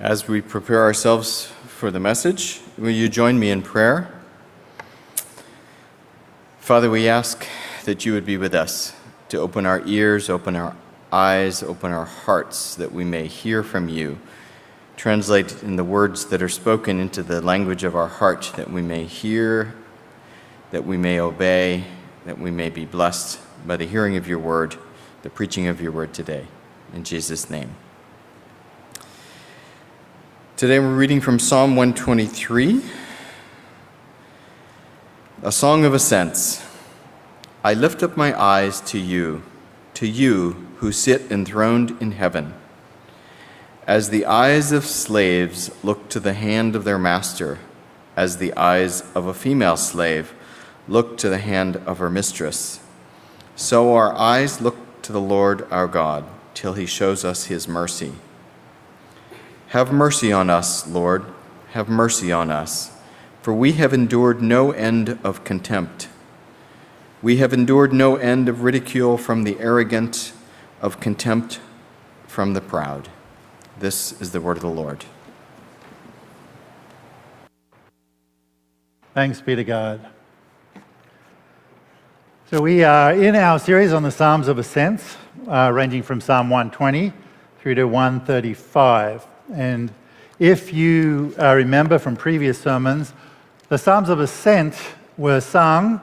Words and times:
As 0.00 0.26
we 0.26 0.40
prepare 0.40 0.82
ourselves 0.82 1.52
for 1.66 1.90
the 1.90 2.00
message, 2.00 2.60
will 2.76 2.90
you 2.90 3.08
join 3.08 3.38
me 3.38 3.50
in 3.50 3.62
prayer? 3.62 4.12
Father, 6.58 6.90
we 6.90 7.08
ask 7.08 7.46
that 7.84 8.04
you 8.04 8.12
would 8.12 8.26
be 8.26 8.36
with 8.36 8.54
us, 8.54 8.94
to 9.28 9.38
open 9.38 9.66
our 9.66 9.82
ears, 9.86 10.28
open 10.28 10.56
our 10.56 10.74
eyes, 11.12 11.62
open 11.62 11.92
our 11.92 12.06
hearts, 12.06 12.74
that 12.76 12.92
we 12.92 13.04
may 13.04 13.26
hear 13.26 13.62
from 13.62 13.88
you. 13.88 14.18
Translate 14.96 15.62
in 15.62 15.76
the 15.76 15.84
words 15.84 16.26
that 16.26 16.42
are 16.42 16.48
spoken 16.48 16.98
into 16.98 17.22
the 17.22 17.40
language 17.40 17.84
of 17.84 17.94
our 17.94 18.08
heart, 18.08 18.52
that 18.56 18.70
we 18.70 18.82
may 18.82 19.04
hear, 19.04 19.74
that 20.70 20.86
we 20.86 20.96
may 20.96 21.20
obey, 21.20 21.84
that 22.24 22.38
we 22.38 22.50
may 22.50 22.70
be 22.70 22.84
blessed 22.84 23.40
by 23.66 23.76
the 23.76 23.86
hearing 23.86 24.16
of 24.16 24.26
your 24.26 24.38
word, 24.38 24.76
the 25.22 25.30
preaching 25.30 25.66
of 25.66 25.80
your 25.80 25.92
word 25.92 26.14
today. 26.14 26.46
In 26.94 27.04
Jesus' 27.04 27.50
name. 27.50 27.74
Today 30.62 30.78
we're 30.78 30.94
reading 30.94 31.20
from 31.20 31.40
Psalm 31.40 31.74
123, 31.74 32.82
a 35.42 35.50
song 35.50 35.84
of 35.84 35.92
ascents. 35.92 36.64
I 37.64 37.74
lift 37.74 38.04
up 38.04 38.16
my 38.16 38.40
eyes 38.40 38.80
to 38.82 38.96
you, 38.96 39.42
to 39.94 40.06
you 40.06 40.68
who 40.76 40.92
sit 40.92 41.32
enthroned 41.32 42.00
in 42.00 42.12
heaven. 42.12 42.54
As 43.88 44.10
the 44.10 44.24
eyes 44.24 44.70
of 44.70 44.84
slaves 44.84 45.72
look 45.82 46.08
to 46.10 46.20
the 46.20 46.34
hand 46.34 46.76
of 46.76 46.84
their 46.84 46.96
master, 46.96 47.58
as 48.14 48.36
the 48.36 48.54
eyes 48.56 49.02
of 49.16 49.26
a 49.26 49.34
female 49.34 49.76
slave 49.76 50.32
look 50.86 51.18
to 51.18 51.28
the 51.28 51.38
hand 51.38 51.78
of 51.78 51.98
her 51.98 52.08
mistress, 52.08 52.78
so 53.56 53.96
our 53.96 54.14
eyes 54.14 54.60
look 54.60 54.76
to 55.02 55.10
the 55.10 55.20
Lord 55.20 55.66
our 55.72 55.88
God 55.88 56.24
till 56.54 56.74
he 56.74 56.86
shows 56.86 57.24
us 57.24 57.46
his 57.46 57.66
mercy. 57.66 58.12
Have 59.72 59.90
mercy 59.90 60.30
on 60.30 60.50
us, 60.50 60.86
Lord, 60.86 61.24
have 61.70 61.88
mercy 61.88 62.30
on 62.30 62.50
us, 62.50 62.90
for 63.40 63.54
we 63.54 63.72
have 63.72 63.94
endured 63.94 64.42
no 64.42 64.70
end 64.70 65.18
of 65.24 65.44
contempt. 65.44 66.08
We 67.22 67.38
have 67.38 67.54
endured 67.54 67.90
no 67.90 68.16
end 68.16 68.50
of 68.50 68.64
ridicule 68.64 69.16
from 69.16 69.44
the 69.44 69.58
arrogant, 69.58 70.34
of 70.82 71.00
contempt 71.00 71.58
from 72.26 72.52
the 72.52 72.60
proud. 72.60 73.08
This 73.78 74.20
is 74.20 74.32
the 74.32 74.42
word 74.42 74.58
of 74.58 74.62
the 74.62 74.68
Lord. 74.68 75.06
Thanks 79.14 79.40
be 79.40 79.56
to 79.56 79.64
God. 79.64 80.06
So, 82.50 82.60
we 82.60 82.84
are 82.84 83.14
in 83.14 83.34
our 83.34 83.58
series 83.58 83.94
on 83.94 84.02
the 84.02 84.10
Psalms 84.10 84.48
of 84.48 84.58
Ascents, 84.58 85.16
uh, 85.48 85.70
ranging 85.72 86.02
from 86.02 86.20
Psalm 86.20 86.50
120 86.50 87.14
through 87.58 87.76
to 87.76 87.84
135. 87.84 89.28
And 89.52 89.92
if 90.38 90.72
you 90.72 91.34
uh, 91.38 91.54
remember 91.54 91.98
from 91.98 92.16
previous 92.16 92.58
sermons, 92.58 93.12
the 93.68 93.78
Psalms 93.78 94.08
of 94.08 94.18
Ascent 94.18 94.74
were 95.16 95.40
sung 95.40 96.00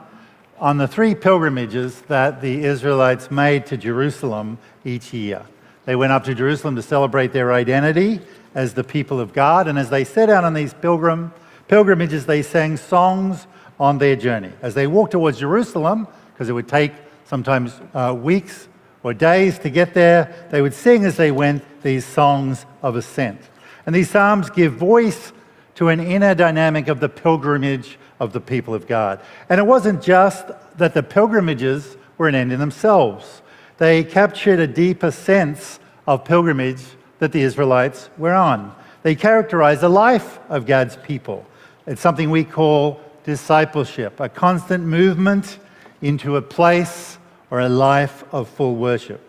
on 0.59 0.77
the 0.77 0.87
three 0.87 1.15
pilgrimages 1.15 2.01
that 2.01 2.41
the 2.41 2.63
Israelites 2.63 3.31
made 3.31 3.65
to 3.67 3.77
Jerusalem 3.77 4.57
each 4.85 5.13
year. 5.13 5.43
They 5.85 5.95
went 5.95 6.11
up 6.11 6.23
to 6.25 6.35
Jerusalem 6.35 6.75
to 6.75 6.81
celebrate 6.81 7.33
their 7.33 7.53
identity 7.53 8.21
as 8.53 8.73
the 8.73 8.83
people 8.83 9.19
of 9.19 9.33
God, 9.33 9.67
and 9.67 9.79
as 9.79 9.89
they 9.89 10.03
set 10.03 10.29
out 10.29 10.43
on 10.43 10.53
these 10.53 10.73
pilgrim, 10.73 11.33
pilgrimages, 11.67 12.25
they 12.25 12.41
sang 12.41 12.77
songs 12.77 13.47
on 13.79 13.97
their 13.97 14.15
journey. 14.15 14.51
As 14.61 14.73
they 14.73 14.87
walked 14.87 15.11
towards 15.11 15.39
Jerusalem, 15.39 16.07
because 16.33 16.49
it 16.49 16.53
would 16.53 16.67
take 16.67 16.91
sometimes 17.25 17.79
uh, 17.93 18.15
weeks 18.19 18.67
or 19.03 19.13
days 19.13 19.57
to 19.59 19.69
get 19.69 19.93
there, 19.93 20.47
they 20.51 20.61
would 20.61 20.73
sing 20.73 21.05
as 21.05 21.17
they 21.17 21.31
went 21.31 21.63
these 21.83 22.05
songs 22.05 22.65
of 22.81 22.95
ascent. 22.95 23.41
And 23.85 23.95
these 23.95 24.09
psalms 24.09 24.49
give 24.49 24.73
voice 24.73 25.33
to 25.75 25.89
an 25.89 25.99
inner 25.99 26.35
dynamic 26.35 26.87
of 26.87 26.99
the 26.99 27.09
pilgrimage 27.09 27.97
of 28.19 28.33
the 28.33 28.41
people 28.41 28.73
of 28.73 28.87
God. 28.87 29.21
And 29.47 29.59
it 29.59 29.65
wasn't 29.65 30.01
just 30.01 30.47
that 30.77 30.93
the 30.93 31.03
pilgrimages 31.03 31.97
were 32.17 32.27
an 32.27 32.35
end 32.35 32.51
in 32.51 32.59
themselves, 32.59 33.41
they 33.77 34.03
captured 34.03 34.59
a 34.59 34.67
deeper 34.67 35.09
sense 35.09 35.79
of 36.05 36.25
pilgrimage 36.25 36.83
that 37.19 37.31
the 37.31 37.41
Israelites 37.41 38.09
were 38.17 38.33
on. 38.33 38.75
They 39.03 39.15
characterized 39.15 39.81
the 39.81 39.89
life 39.89 40.39
of 40.49 40.65
God's 40.65 40.97
people. 40.97 41.45
It's 41.87 42.01
something 42.01 42.29
we 42.29 42.43
call 42.43 42.99
discipleship, 43.23 44.19
a 44.19 44.27
constant 44.27 44.83
movement 44.83 45.59
into 46.01 46.35
a 46.35 46.41
place 46.41 47.17
or 47.51 47.61
a 47.61 47.69
life 47.69 48.23
of 48.33 48.49
full 48.49 48.75
worship. 48.75 49.28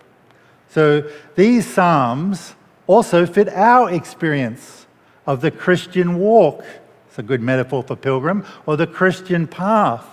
So 0.71 1.09
these 1.35 1.67
Psalms 1.67 2.55
also 2.87 3.27
fit 3.27 3.49
our 3.49 3.91
experience 3.91 4.87
of 5.27 5.41
the 5.41 5.51
Christian 5.51 6.19
walk. 6.19 6.65
It's 7.09 7.19
a 7.19 7.23
good 7.23 7.41
metaphor 7.41 7.83
for 7.83 7.97
pilgrim, 7.97 8.45
or 8.67 8.77
the 8.77 8.87
Christian 8.87 9.47
path. 9.47 10.07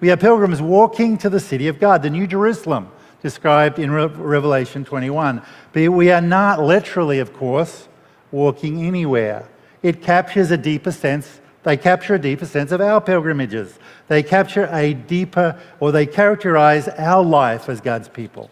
We 0.00 0.10
are 0.10 0.16
pilgrims 0.16 0.62
walking 0.62 1.18
to 1.18 1.30
the 1.30 1.40
city 1.40 1.68
of 1.68 1.80
God, 1.80 2.02
the 2.02 2.10
New 2.10 2.26
Jerusalem, 2.26 2.90
described 3.22 3.78
in 3.78 3.90
Re- 3.90 4.06
Revelation 4.06 4.84
21. 4.84 5.42
But 5.72 5.88
we 5.88 6.10
are 6.10 6.20
not 6.20 6.62
literally, 6.62 7.18
of 7.18 7.32
course, 7.32 7.88
walking 8.30 8.86
anywhere. 8.86 9.48
It 9.82 10.02
captures 10.02 10.50
a 10.50 10.56
deeper 10.56 10.92
sense 10.92 11.40
they 11.68 11.76
capture 11.76 12.14
a 12.14 12.18
deeper 12.18 12.46
sense 12.46 12.72
of 12.72 12.80
our 12.80 12.98
pilgrimages. 12.98 13.78
They 14.06 14.22
capture 14.22 14.70
a 14.72 14.94
deeper, 14.94 15.60
or 15.80 15.92
they 15.92 16.06
characterize 16.06 16.88
our 16.88 17.22
life 17.22 17.68
as 17.68 17.80
God's 17.82 18.08
people. 18.08 18.50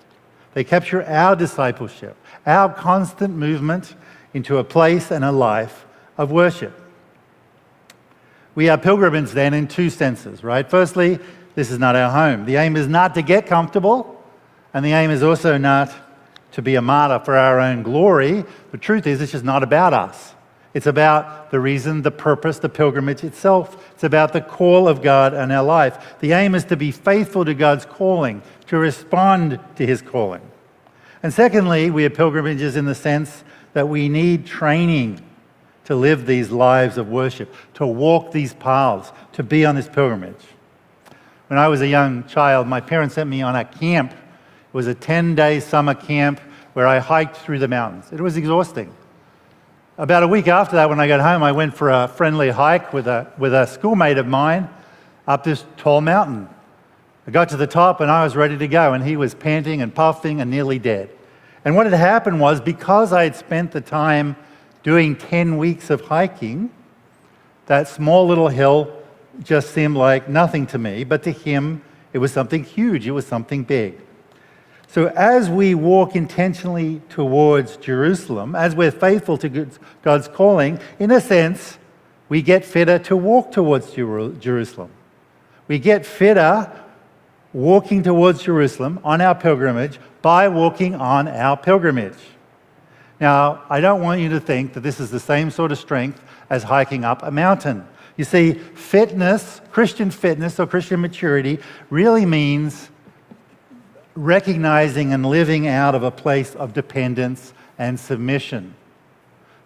They 0.57 0.65
capture 0.65 1.05
our 1.05 1.37
discipleship, 1.37 2.17
our 2.47 2.73
constant 2.73 3.37
movement 3.37 3.95
into 4.33 4.57
a 4.57 4.65
place 4.65 5.11
and 5.11 5.23
a 5.23 5.31
life 5.31 5.85
of 6.17 6.31
worship. 6.31 6.73
We 8.55 8.71
are 8.71 8.79
pilgrims 8.79 9.35
then 9.35 9.53
in 9.53 9.69
two 9.69 9.91
senses, 9.91 10.43
right? 10.43 10.67
Firstly, 10.67 11.19
this 11.57 11.71
is 11.71 11.79
not 11.79 11.95
our 11.95 12.11
home. 12.11 12.47
The 12.47 12.57
aim 12.57 12.75
is 12.75 12.89
not 12.89 13.15
to 13.17 13.23
get 13.23 13.47
comfortable, 13.47 14.25
and 14.73 14.83
the 14.83 14.93
aim 14.93 15.11
is 15.11 15.23
also 15.23 15.59
not 15.59 15.93
to 16.53 16.63
be 16.63 16.77
a 16.77 16.81
martyr 16.81 17.23
for 17.23 17.37
our 17.37 17.61
own 17.61 17.83
glory. 17.83 18.43
The 18.71 18.79
truth 18.79 19.07
is, 19.07 19.21
it's 19.21 19.33
just 19.33 19.45
not 19.45 19.63
about 19.63 19.93
us. 19.93 20.35
It's 20.77 20.87
about 20.87 21.51
the 21.51 21.59
reason, 21.59 22.03
the 22.03 22.11
purpose, 22.11 22.59
the 22.59 22.69
pilgrimage 22.69 23.25
itself. 23.25 23.83
It's 23.95 24.05
about 24.05 24.35
the 24.35 24.43
call 24.43 24.89
of 24.89 25.01
God 25.01 25.33
in 25.33 25.51
our 25.51 25.65
life. 25.65 26.17
The 26.21 26.33
aim 26.33 26.55
is 26.55 26.67
to 26.67 26.77
be 26.77 26.91
faithful 26.91 27.47
to 27.47 27.55
God's 27.55 27.87
calling, 27.87 28.43
to 28.67 28.77
respond 28.77 29.59
to 29.77 29.87
his 29.87 30.03
calling. 30.03 30.43
And 31.23 31.33
secondly, 31.33 31.91
we 31.91 32.05
are 32.05 32.11
pilgrimages 32.11 32.77
in 32.77 32.85
the 32.85 32.95
sense 32.95 33.43
that 33.73 33.89
we 33.89 34.11
need 34.11 34.45
training 34.45 35.23
to 35.87 35.97
live 35.97 36.27
these 36.27 36.51
lives 36.51 36.99
of 36.99 37.09
worship, 37.09 37.55
to 37.73 37.87
walk 37.87 38.33
these 38.33 38.53
paths, 38.53 39.13
to 39.33 39.43
be 39.43 39.65
on 39.65 39.77
this 39.77 39.89
pilgrimage. 39.89 40.45
When 41.47 41.59
I 41.59 41.69
was 41.69 41.81
a 41.81 41.89
young 41.89 42.25
child, 42.25 42.67
my 42.67 42.83
parents 42.83 43.15
sent 43.15 43.31
me 43.31 43.41
on 43.41 43.57
a 43.57 43.65
camp. 43.65 44.13
It 44.13 44.75
was 44.75 44.89
a 44.89 44.95
10 44.95 45.37
day 45.37 45.59
summer 45.59 45.95
camp 45.95 46.39
where 46.75 46.87
I 46.87 46.99
hiked 46.99 47.39
through 47.39 47.61
the 47.61 47.69
mountains. 47.69 48.13
It 48.13 48.21
was 48.21 48.37
exhausting. 48.37 48.93
About 49.99 50.23
a 50.23 50.29
week 50.29 50.47
after 50.47 50.77
that, 50.77 50.91
when 50.91 51.01
I 51.01 51.09
got 51.09 51.21
home, 51.21 51.43
I 51.43 51.53
went 51.53 51.75
for 51.75 51.89
a 51.89 52.07
friendly 52.07 52.51
hike 52.51 52.93
with 52.93 53.07
a, 53.07 53.33
with 53.39 53.55
a 53.55 53.67
schoolmate 53.67 54.19
of 54.19 54.27
mine 54.27 54.69
up 55.27 55.43
this 55.43 55.65
tall 55.79 56.03
mountain. 56.03 56.51
I 57.27 57.31
got 57.31 57.49
to 57.49 57.57
the 57.57 57.67
top 57.67 58.03
and 58.03 58.11
I 58.11 58.23
was 58.23 58.37
ready 58.37 58.59
to 58.59 58.69
go, 58.69 58.93
and 58.93 59.03
he 59.03 59.17
was 59.17 59.35
panting 59.35 59.81
and 59.81 59.95
puffing 59.95 60.43
and 60.43 60.51
nearly 60.51 60.79
dead. 60.79 61.09
And 61.65 61.75
what 61.75 61.87
had 61.87 61.99
happened 61.99 62.41
was 62.41 62.61
because 62.61 63.15
I 63.15 63.25
had 63.25 63.37
spent 63.37 63.73
the 63.73 63.81
time 63.81 64.37
doing 64.83 65.17
10 65.17 65.57
weeks 65.57 65.89
of 65.89 66.03
hiking, 66.03 66.69
that 67.65 67.89
small 67.89 68.27
little 68.27 68.49
hill 68.49 69.03
just 69.43 69.71
seemed 69.71 69.97
like 69.97 70.29
nothing 70.29 70.67
to 70.67 70.79
me, 70.79 71.05
but 71.05 71.23
to 71.23 71.31
him, 71.31 71.83
it 72.13 72.19
was 72.19 72.35
something 72.35 72.65
huge, 72.65 73.07
it 73.07 73.13
was 73.13 73.27
something 73.27 73.65
big. 73.65 73.99
So, 74.89 75.09
as 75.09 75.51
we 75.51 75.75
walk 75.75 76.15
intentionally 76.15 77.03
towards 77.09 77.77
Jerusalem, 77.77 78.55
as 78.55 78.75
we're 78.75 78.93
faithful 78.93 79.37
to 79.39 79.69
God's 80.03 80.29
calling, 80.29 80.81
in 80.99 81.11
a 81.11 81.21
sense, 81.21 81.79
we 82.29 82.43
get 82.43 82.65
fitter 82.65 82.99
to 83.01 83.17
walk 83.17 83.53
towards 83.53 83.91
Jerusalem. 83.93 84.91
We 85.69 85.79
get 85.79 86.07
fitter 86.07 86.71
walking 87.53 88.03
towards 88.03 88.43
Jerusalem 88.43 89.01
on 89.03 89.21
our 89.21 89.35
pilgrimage 89.35 89.99
by 90.23 90.49
walking 90.49 90.95
on 90.95 91.29
our 91.29 91.57
pilgrimage. 91.57 92.19
Now, 93.19 93.63
I 93.71 93.81
don't 93.81 94.03
want 94.03 94.21
you 94.21 94.29
to 94.31 94.41
think 94.41 94.75
that 94.75 94.81
this 94.81 95.01
is 95.01 95.11
the 95.11 95.21
same 95.21 95.51
sort 95.51 95.73
of 95.73 95.79
strength 95.79 96.23
as 96.51 96.63
hiking 96.63 97.05
up 97.05 97.23
a 97.23 97.31
mountain. 97.31 97.87
You 98.17 98.25
see, 98.25 98.53
fitness, 98.53 99.61
Christian 99.73 100.11
fitness 100.11 100.61
or 100.61 100.67
Christian 100.67 101.01
maturity, 101.01 101.59
really 101.91 102.27
means 102.27 102.91
recognizing 104.17 105.13
and 105.13 105.25
living 105.25 105.69
out 105.69 105.95
of 105.95 106.03
a 106.03 106.11
place 106.11 106.55
of 106.55 106.73
dependence 106.73 107.53
and 107.79 108.01
submission. 108.01 108.75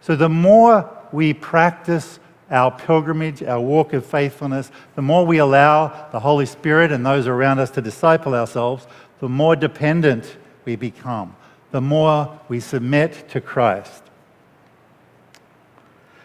So, 0.00 0.16
the 0.16 0.28
more 0.28 0.90
we 1.12 1.32
practice 1.32 2.18
our 2.50 2.70
pilgrimage, 2.70 3.42
our 3.42 3.60
walk 3.60 3.92
of 3.92 4.04
faithfulness, 4.04 4.72
the 4.96 5.02
more 5.02 5.24
we 5.24 5.38
allow 5.38 6.08
the 6.10 6.20
Holy 6.20 6.46
Spirit 6.46 6.90
and 6.90 7.06
those 7.06 7.26
around 7.26 7.60
us 7.60 7.70
to 7.70 7.80
disciple 7.80 8.34
ourselves, 8.34 8.86
the 9.20 9.28
more 9.28 9.54
dependent 9.54 10.36
we 10.64 10.74
become, 10.74 11.36
the 11.70 11.80
more 11.80 12.40
we 12.48 12.58
submit 12.58 13.28
to 13.28 13.40
Christ. 13.40 14.02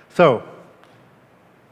So, 0.10 0.44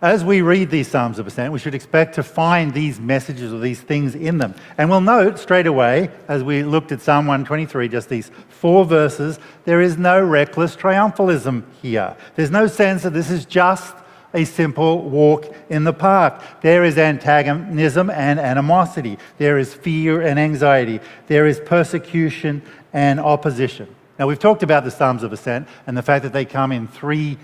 as 0.04 0.26
we 0.26 0.42
read 0.42 0.70
these 0.70 0.90
Psalms 0.90 1.18
of 1.18 1.28
Ascent, 1.28 1.54
we 1.54 1.60
should 1.60 1.74
expect 1.74 2.16
to 2.16 2.24
find 2.24 2.74
these 2.74 3.00
messages 3.00 3.54
or 3.54 3.60
these 3.60 3.80
things 3.80 4.16
in 4.16 4.38
them. 4.38 4.54
And 4.78 4.90
we'll 4.90 5.00
note 5.00 5.40
straight 5.40 5.66
away, 5.66 6.10
as 6.28 6.44
we 6.44 6.62
looked 6.62 6.92
at 6.92 7.00
Psalm 7.00 7.26
123, 7.26 7.88
just 7.88 8.10
these 8.10 8.30
four 8.50 8.84
verses, 8.84 9.40
there 9.64 9.80
is 9.80 9.98
no 9.98 10.22
reckless 10.22 10.76
triumphalism 10.76 11.64
here. 11.82 12.18
There's 12.36 12.52
no 12.52 12.68
sense 12.68 13.04
that 13.04 13.12
this 13.14 13.32
is 13.32 13.46
just 13.46 13.96
a 14.34 14.44
simple 14.44 15.10
walk 15.10 15.56
in 15.70 15.86
the 15.86 15.94
park. 15.94 16.44
There 16.60 16.84
is 16.84 16.98
antagonism 16.98 18.10
and 18.10 18.42
animosity. 18.42 19.18
There 19.38 19.58
is 19.58 19.74
fear 19.74 20.22
and 20.22 20.38
anxiety. 20.38 21.00
There 21.28 21.48
is 21.48 21.62
persecution 21.62 22.62
and 22.92 23.22
opposition. 23.22 23.96
Now, 24.20 24.28
we've 24.28 24.38
talked 24.38 24.64
about 24.64 24.84
the 24.84 24.92
Psalms 24.92 25.24
of 25.24 25.32
Ascent 25.32 25.68
and 25.88 25.98
the 25.98 26.04
fact 26.04 26.24
that 26.24 26.34
they 26.34 26.46
come 26.46 26.74
in 26.74 26.88
three 26.88 27.38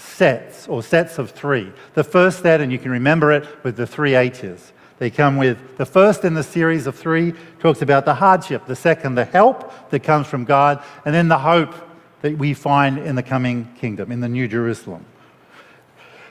sets 0.00 0.66
or 0.68 0.82
sets 0.82 1.18
of 1.18 1.30
three. 1.30 1.72
The 1.94 2.04
first 2.04 2.40
set, 2.40 2.60
and 2.60 2.72
you 2.72 2.78
can 2.78 2.90
remember 2.90 3.32
it 3.32 3.46
with 3.62 3.76
the 3.76 3.86
three 3.86 4.14
H's. 4.14 4.72
They 4.98 5.10
come 5.10 5.36
with 5.36 5.78
the 5.78 5.86
first 5.86 6.24
in 6.24 6.34
the 6.34 6.42
series 6.42 6.86
of 6.86 6.94
three 6.94 7.32
talks 7.58 7.80
about 7.80 8.04
the 8.04 8.14
hardship, 8.14 8.66
the 8.66 8.76
second, 8.76 9.14
the 9.14 9.24
help 9.24 9.90
that 9.90 10.00
comes 10.00 10.26
from 10.26 10.44
God, 10.44 10.82
and 11.04 11.14
then 11.14 11.28
the 11.28 11.38
hope 11.38 11.74
that 12.20 12.36
we 12.36 12.52
find 12.52 12.98
in 12.98 13.14
the 13.14 13.22
coming 13.22 13.72
kingdom, 13.78 14.12
in 14.12 14.20
the 14.20 14.28
New 14.28 14.46
Jerusalem. 14.46 15.04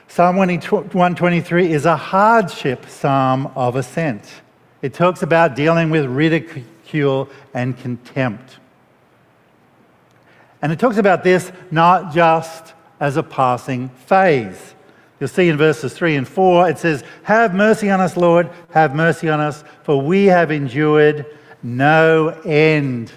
Psalm 0.06 0.36
123 0.36 1.72
is 1.72 1.84
a 1.84 1.96
hardship 1.96 2.86
psalm 2.86 3.50
of 3.56 3.76
ascent. 3.76 4.24
It 4.82 4.94
talks 4.94 5.22
about 5.22 5.54
dealing 5.54 5.90
with 5.90 6.06
ridicule 6.06 7.28
and 7.54 7.76
contempt. 7.76 8.58
And 10.62 10.72
it 10.72 10.78
talks 10.78 10.96
about 10.96 11.24
this 11.24 11.50
not 11.70 12.12
just 12.12 12.74
as 13.00 13.16
a 13.16 13.22
passing 13.22 13.88
phase. 13.88 14.74
You'll 15.18 15.28
see 15.28 15.48
in 15.48 15.56
verses 15.56 15.92
3 15.92 16.16
and 16.16 16.28
4, 16.28 16.70
it 16.70 16.78
says, 16.78 17.04
Have 17.24 17.54
mercy 17.54 17.90
on 17.90 18.00
us, 18.00 18.16
Lord, 18.16 18.50
have 18.70 18.94
mercy 18.94 19.28
on 19.28 19.40
us, 19.40 19.64
for 19.82 20.00
we 20.00 20.26
have 20.26 20.50
endured 20.50 21.26
no 21.62 22.28
end 22.44 23.12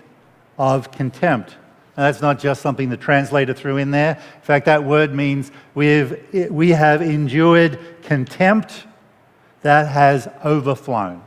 of 0.57 0.91
contempt. 0.91 1.57
And 1.95 2.05
that's 2.05 2.21
not 2.21 2.39
just 2.39 2.61
something 2.61 2.89
the 2.89 2.97
translator 2.97 3.53
threw 3.53 3.77
in 3.77 3.91
there. 3.91 4.15
In 4.35 4.41
fact, 4.41 4.65
that 4.65 4.83
word 4.83 5.13
means 5.13 5.51
we've, 5.75 6.49
we 6.49 6.69
have 6.69 7.01
endured 7.01 7.79
contempt 8.01 8.85
that 9.61 9.87
has 9.87 10.27
overflown, 10.43 11.23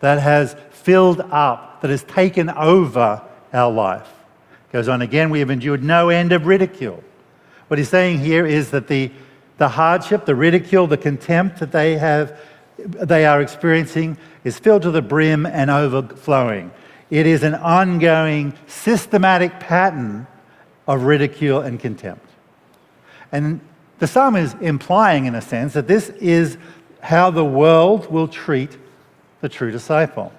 that 0.00 0.20
has 0.20 0.56
filled 0.70 1.20
up, 1.30 1.80
that 1.82 1.90
has 1.90 2.02
taken 2.04 2.50
over 2.50 3.22
our 3.52 3.70
life. 3.70 4.08
Goes 4.72 4.88
on 4.88 5.02
again, 5.02 5.30
we 5.30 5.38
have 5.40 5.50
endured 5.50 5.84
no 5.84 6.08
end 6.08 6.32
of 6.32 6.46
ridicule. 6.46 7.04
What 7.68 7.78
he's 7.78 7.88
saying 7.88 8.18
here 8.18 8.46
is 8.46 8.70
that 8.70 8.88
the, 8.88 9.10
the 9.58 9.68
hardship, 9.68 10.24
the 10.24 10.34
ridicule, 10.34 10.86
the 10.86 10.96
contempt 10.96 11.60
that 11.60 11.70
they, 11.70 11.96
have, 11.98 12.40
they 12.78 13.26
are 13.26 13.40
experiencing 13.40 14.16
is 14.44 14.58
filled 14.58 14.82
to 14.82 14.90
the 14.90 15.02
brim 15.02 15.46
and 15.46 15.70
overflowing. 15.70 16.72
It 17.10 17.26
is 17.26 17.42
an 17.42 17.54
ongoing, 17.54 18.54
systematic 18.66 19.60
pattern 19.60 20.26
of 20.86 21.02
ridicule 21.02 21.60
and 21.60 21.78
contempt. 21.78 22.26
And 23.32 23.60
the 23.98 24.06
psalm 24.06 24.36
is 24.36 24.54
implying, 24.60 25.26
in 25.26 25.34
a 25.34 25.42
sense, 25.42 25.74
that 25.74 25.86
this 25.86 26.08
is 26.08 26.56
how 27.00 27.30
the 27.30 27.44
world 27.44 28.10
will 28.10 28.28
treat 28.28 28.76
the 29.40 29.48
true 29.48 29.70
disciple. 29.70 30.32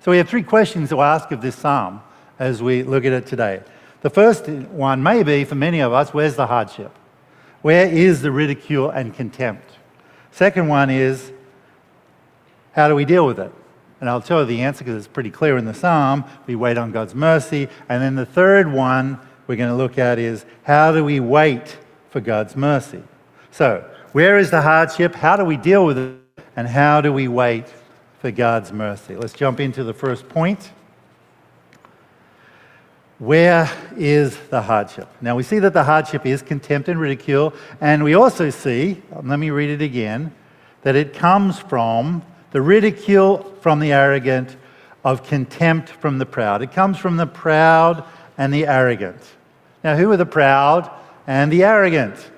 So 0.00 0.10
we 0.10 0.16
have 0.16 0.28
three 0.28 0.42
questions 0.42 0.88
to 0.88 1.00
ask 1.02 1.30
of 1.30 1.42
this 1.42 1.56
psalm 1.56 2.00
as 2.38 2.62
we 2.62 2.82
look 2.82 3.04
at 3.04 3.12
it 3.12 3.26
today. 3.26 3.62
The 4.02 4.10
first 4.10 4.48
one 4.48 5.02
may 5.02 5.22
be 5.22 5.44
for 5.44 5.54
many 5.54 5.80
of 5.80 5.92
us 5.92 6.14
where's 6.14 6.36
the 6.36 6.46
hardship? 6.46 6.96
Where 7.62 7.86
is 7.86 8.22
the 8.22 8.30
ridicule 8.30 8.90
and 8.90 9.14
contempt? 9.14 9.70
Second 10.30 10.68
one 10.68 10.90
is 10.90 11.32
how 12.72 12.88
do 12.88 12.94
we 12.94 13.04
deal 13.04 13.26
with 13.26 13.38
it? 13.38 13.52
And 14.00 14.08
I'll 14.08 14.22
tell 14.22 14.40
you 14.40 14.46
the 14.46 14.62
answer 14.62 14.84
because 14.84 14.96
it's 14.96 15.12
pretty 15.12 15.30
clear 15.30 15.58
in 15.58 15.66
the 15.66 15.74
psalm. 15.74 16.24
We 16.46 16.56
wait 16.56 16.78
on 16.78 16.90
God's 16.90 17.14
mercy. 17.14 17.68
And 17.88 18.02
then 18.02 18.14
the 18.14 18.24
third 18.24 18.72
one 18.72 19.18
we're 19.46 19.56
going 19.56 19.68
to 19.68 19.76
look 19.76 19.98
at 19.98 20.18
is 20.18 20.46
how 20.62 20.92
do 20.92 21.04
we 21.04 21.20
wait 21.20 21.76
for 22.08 22.20
God's 22.20 22.56
mercy? 22.56 23.02
So, 23.50 23.84
where 24.12 24.38
is 24.38 24.50
the 24.50 24.62
hardship? 24.62 25.14
How 25.14 25.36
do 25.36 25.44
we 25.44 25.56
deal 25.56 25.84
with 25.84 25.98
it? 25.98 26.16
And 26.56 26.66
how 26.66 27.00
do 27.00 27.12
we 27.12 27.28
wait 27.28 27.66
for 28.20 28.30
God's 28.30 28.72
mercy? 28.72 29.16
Let's 29.16 29.32
jump 29.32 29.60
into 29.60 29.84
the 29.84 29.94
first 29.94 30.28
point. 30.28 30.72
Where 33.20 33.70
is 33.98 34.38
the 34.48 34.62
hardship? 34.62 35.06
Now 35.20 35.36
we 35.36 35.42
see 35.42 35.58
that 35.58 35.74
the 35.74 35.84
hardship 35.84 36.24
is 36.24 36.40
contempt 36.40 36.88
and 36.88 36.98
ridicule, 36.98 37.52
and 37.78 38.02
we 38.02 38.14
also 38.14 38.48
see, 38.48 39.02
let 39.22 39.38
me 39.38 39.50
read 39.50 39.68
it 39.68 39.82
again, 39.82 40.34
that 40.82 40.96
it 40.96 41.12
comes 41.12 41.58
from 41.58 42.22
the 42.52 42.62
ridicule 42.62 43.54
from 43.60 43.78
the 43.78 43.92
arrogant, 43.92 44.56
of 45.04 45.22
contempt 45.22 45.90
from 45.90 46.18
the 46.18 46.24
proud. 46.24 46.62
It 46.62 46.72
comes 46.72 46.96
from 46.96 47.18
the 47.18 47.26
proud 47.26 48.04
and 48.38 48.52
the 48.52 48.66
arrogant. 48.66 49.20
Now, 49.84 49.96
who 49.96 50.10
are 50.12 50.16
the 50.16 50.26
proud 50.26 50.90
and 51.26 51.52
the 51.52 51.62
arrogant? 51.62 52.30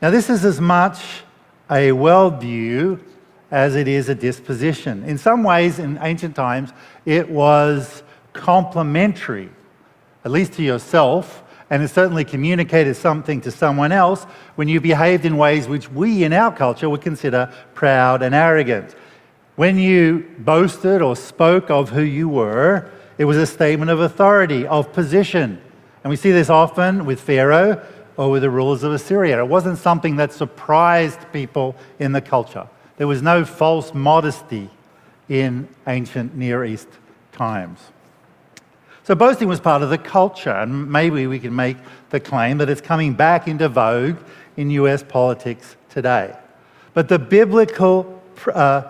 Now, 0.00 0.08
this 0.10 0.30
is 0.30 0.42
as 0.42 0.58
much 0.58 1.22
a 1.70 1.90
worldview 1.90 3.00
as 3.50 3.76
it 3.76 3.88
is 3.88 4.08
a 4.08 4.14
disposition. 4.14 5.04
In 5.04 5.18
some 5.18 5.42
ways, 5.42 5.78
in 5.78 5.98
ancient 6.00 6.34
times, 6.34 6.72
it 7.04 7.28
was 7.28 8.02
complementary, 8.36 9.50
at 10.24 10.30
least 10.30 10.54
to 10.54 10.62
yourself, 10.62 11.42
and 11.68 11.82
it 11.82 11.88
certainly 11.88 12.24
communicated 12.24 12.94
something 12.94 13.40
to 13.40 13.50
someone 13.50 13.90
else 13.90 14.24
when 14.54 14.68
you 14.68 14.80
behaved 14.80 15.24
in 15.24 15.36
ways 15.36 15.66
which 15.66 15.90
we 15.90 16.22
in 16.22 16.32
our 16.32 16.54
culture 16.54 16.88
would 16.88 17.00
consider 17.00 17.52
proud 17.74 18.22
and 18.22 18.34
arrogant. 18.34 18.94
When 19.56 19.78
you 19.78 20.30
boasted 20.38 21.02
or 21.02 21.16
spoke 21.16 21.70
of 21.70 21.90
who 21.90 22.02
you 22.02 22.28
were, 22.28 22.90
it 23.18 23.24
was 23.24 23.36
a 23.36 23.46
statement 23.46 23.90
of 23.90 24.00
authority, 24.00 24.66
of 24.66 24.92
position. 24.92 25.60
And 26.04 26.10
we 26.10 26.16
see 26.16 26.30
this 26.30 26.50
often 26.50 27.04
with 27.06 27.20
Pharaoh 27.20 27.84
or 28.16 28.30
with 28.30 28.42
the 28.42 28.50
rulers 28.50 28.82
of 28.82 28.92
Assyria. 28.92 29.38
It 29.38 29.48
wasn't 29.48 29.78
something 29.78 30.16
that 30.16 30.32
surprised 30.32 31.20
people 31.32 31.74
in 31.98 32.12
the 32.12 32.20
culture. 32.20 32.68
There 32.96 33.06
was 33.06 33.22
no 33.22 33.44
false 33.44 33.92
modesty 33.92 34.70
in 35.28 35.68
ancient 35.86 36.36
Near 36.36 36.64
East 36.64 36.88
times. 37.32 37.80
So 39.06 39.14
boasting 39.14 39.46
was 39.46 39.60
part 39.60 39.82
of 39.82 39.90
the 39.90 39.98
culture, 39.98 40.50
and 40.50 40.90
maybe 40.90 41.28
we 41.28 41.38
can 41.38 41.54
make 41.54 41.76
the 42.10 42.18
claim 42.18 42.58
that 42.58 42.68
it's 42.68 42.80
coming 42.80 43.14
back 43.14 43.46
into 43.46 43.68
vogue 43.68 44.16
in 44.56 44.68
US 44.70 45.04
politics 45.04 45.76
today. 45.88 46.36
But 46.92 47.08
the 47.08 47.20
biblical, 47.20 48.20
uh, 48.52 48.82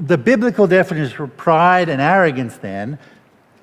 the 0.00 0.18
biblical 0.18 0.66
definition 0.66 1.22
of 1.22 1.36
pride 1.36 1.88
and 1.88 2.02
arrogance 2.02 2.56
then 2.56 2.98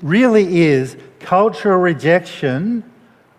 really 0.01 0.61
is 0.61 0.95
cultural 1.19 1.79
rejection 1.79 2.89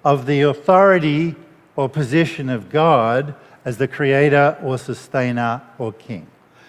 of 0.05 0.27
the 0.27 0.43
authority 0.43 1.35
or 1.75 1.89
position 1.89 2.51
of 2.51 2.69
God 2.69 3.35
as 3.65 3.79
the 3.79 3.89
creator 3.89 4.59
or 4.63 4.77
sustainer 4.77 5.63
or 5.79 5.95
king. 5.95 6.27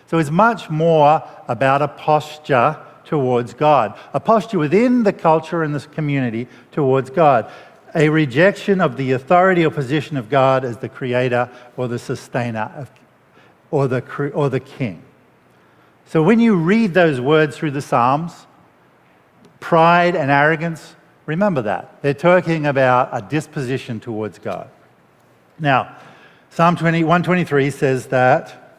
So 0.07 0.17
it's 0.17 0.31
much 0.31 0.69
more 0.69 1.21
about 1.49 1.81
a 1.81 1.89
posture 1.89 2.79
towards 3.05 3.53
God, 3.53 3.97
a 4.13 4.19
posture 4.19 4.59
within 4.59 5.03
the 5.03 5.13
culture 5.13 5.63
and 5.63 5.73
this 5.73 5.85
community 5.85 6.47
towards 6.71 7.09
God, 7.09 7.51
a 7.95 8.09
rejection 8.09 8.81
of 8.81 8.97
the 8.97 9.11
authority 9.11 9.65
or 9.65 9.71
position 9.71 10.17
of 10.17 10.29
God 10.29 10.65
as 10.65 10.77
the 10.77 10.89
creator 10.89 11.49
or 11.77 11.87
the 11.87 11.99
sustainer 11.99 12.71
of, 12.75 12.91
or, 13.71 13.87
the, 13.87 14.01
or 14.33 14.49
the 14.49 14.59
king. 14.59 15.03
So 16.05 16.21
when 16.23 16.39
you 16.39 16.55
read 16.55 16.93
those 16.93 17.21
words 17.21 17.57
through 17.57 17.71
the 17.71 17.81
Psalms, 17.81 18.47
pride 19.59 20.15
and 20.15 20.29
arrogance, 20.29 20.95
remember 21.25 21.61
that. 21.63 22.01
They're 22.01 22.13
talking 22.13 22.65
about 22.65 23.09
a 23.11 23.21
disposition 23.21 23.99
towards 23.99 24.39
God. 24.39 24.69
Now, 25.59 25.95
Psalm 26.49 26.75
20, 26.75 27.03
123 27.03 27.71
says 27.71 28.07
that 28.07 28.77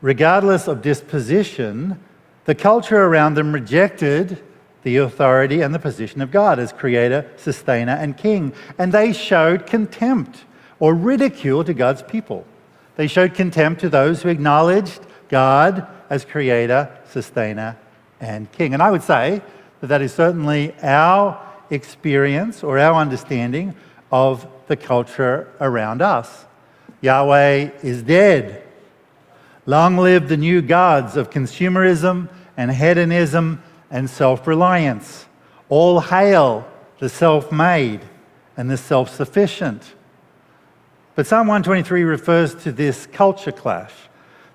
regardless 0.00 0.66
of 0.66 0.82
disposition, 0.82 2.00
the 2.44 2.54
culture 2.54 3.02
around 3.02 3.34
them 3.34 3.52
rejected 3.52 4.42
the 4.82 4.96
authority 4.96 5.60
and 5.60 5.74
the 5.74 5.78
position 5.78 6.20
of 6.20 6.30
God 6.30 6.58
as 6.58 6.72
creator, 6.72 7.30
sustainer, 7.36 7.92
and 7.92 8.16
king. 8.16 8.52
And 8.78 8.92
they 8.92 9.12
showed 9.12 9.66
contempt 9.66 10.44
or 10.80 10.94
ridicule 10.94 11.62
to 11.64 11.74
God's 11.74 12.02
people. 12.02 12.44
They 12.96 13.06
showed 13.06 13.34
contempt 13.34 13.80
to 13.82 13.88
those 13.88 14.22
who 14.22 14.28
acknowledged 14.28 15.00
God 15.28 15.86
as 16.10 16.24
creator, 16.24 16.90
sustainer, 17.08 17.76
and 18.20 18.50
king. 18.52 18.74
And 18.74 18.82
I 18.82 18.90
would 18.90 19.02
say 19.02 19.40
that 19.80 19.86
that 19.86 20.02
is 20.02 20.12
certainly 20.12 20.74
our 20.82 21.40
experience 21.70 22.62
or 22.62 22.78
our 22.78 23.00
understanding 23.00 23.74
of 24.10 24.46
the 24.66 24.76
culture 24.76 25.48
around 25.60 26.02
us. 26.02 26.44
Yahweh 27.00 27.70
is 27.82 28.02
dead. 28.02 28.61
Long 29.64 29.96
live 29.96 30.28
the 30.28 30.36
new 30.36 30.60
gods 30.60 31.16
of 31.16 31.30
consumerism 31.30 32.28
and 32.56 32.72
hedonism 32.72 33.62
and 33.90 34.10
self 34.10 34.46
reliance. 34.46 35.26
All 35.68 36.00
hail 36.00 36.66
the 36.98 37.08
self 37.08 37.52
made 37.52 38.00
and 38.56 38.70
the 38.70 38.76
self 38.76 39.14
sufficient. 39.14 39.94
But 41.14 41.26
Psalm 41.26 41.46
123 41.46 42.02
refers 42.04 42.54
to 42.64 42.72
this 42.72 43.06
culture 43.06 43.52
clash 43.52 43.92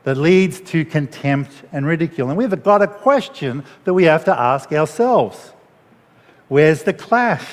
that 0.03 0.17
leads 0.17 0.59
to 0.61 0.83
contempt 0.83 1.51
and 1.71 1.85
ridicule. 1.85 2.29
And 2.29 2.37
we've 2.37 2.63
got 2.63 2.81
a 2.81 2.87
question 2.87 3.63
that 3.83 3.93
we 3.93 4.05
have 4.05 4.25
to 4.25 4.37
ask 4.37 4.71
ourselves 4.71 5.53
Where's 6.47 6.83
the 6.83 6.93
clash? 6.93 7.47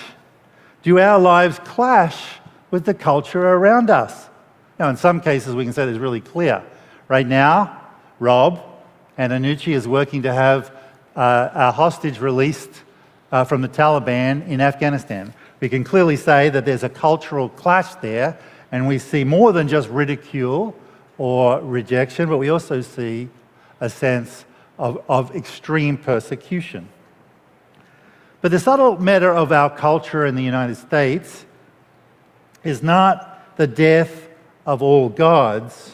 Do 0.82 0.98
our 0.98 1.18
lives 1.18 1.58
clash 1.60 2.38
with 2.70 2.84
the 2.84 2.94
culture 2.94 3.42
around 3.42 3.90
us? 3.90 4.28
Now, 4.78 4.90
in 4.90 4.96
some 4.96 5.20
cases, 5.20 5.54
we 5.54 5.64
can 5.64 5.72
say 5.72 5.84
it's 5.84 5.98
really 5.98 6.20
clear. 6.20 6.62
Right 7.06 7.26
now, 7.26 7.82
Rob 8.18 8.60
and 9.18 9.32
Anuchi 9.32 9.74
is 9.74 9.86
working 9.86 10.22
to 10.22 10.32
have 10.32 10.70
uh, 11.14 11.50
a 11.52 11.72
hostage 11.72 12.18
released 12.18 12.70
uh, 13.30 13.44
from 13.44 13.60
the 13.60 13.68
Taliban 13.68 14.46
in 14.48 14.60
Afghanistan. 14.60 15.34
We 15.60 15.68
can 15.68 15.84
clearly 15.84 16.16
say 16.16 16.48
that 16.48 16.64
there's 16.64 16.82
a 16.82 16.88
cultural 16.88 17.48
clash 17.50 17.94
there, 17.96 18.38
and 18.72 18.88
we 18.88 18.98
see 18.98 19.22
more 19.22 19.52
than 19.52 19.68
just 19.68 19.88
ridicule 19.88 20.74
or 21.18 21.60
rejection, 21.60 22.28
but 22.28 22.38
we 22.38 22.48
also 22.48 22.80
see 22.80 23.28
a 23.80 23.90
sense 23.90 24.44
of, 24.78 25.02
of 25.08 25.34
extreme 25.36 25.96
persecution. 25.96 26.88
But 28.40 28.50
the 28.50 28.58
subtle 28.58 28.98
matter 28.98 29.32
of 29.32 29.52
our 29.52 29.70
culture 29.74 30.26
in 30.26 30.34
the 30.34 30.42
United 30.42 30.76
States 30.76 31.44
is 32.62 32.82
not 32.82 33.56
the 33.56 33.66
death 33.66 34.28
of 34.66 34.82
all 34.82 35.08
gods, 35.08 35.93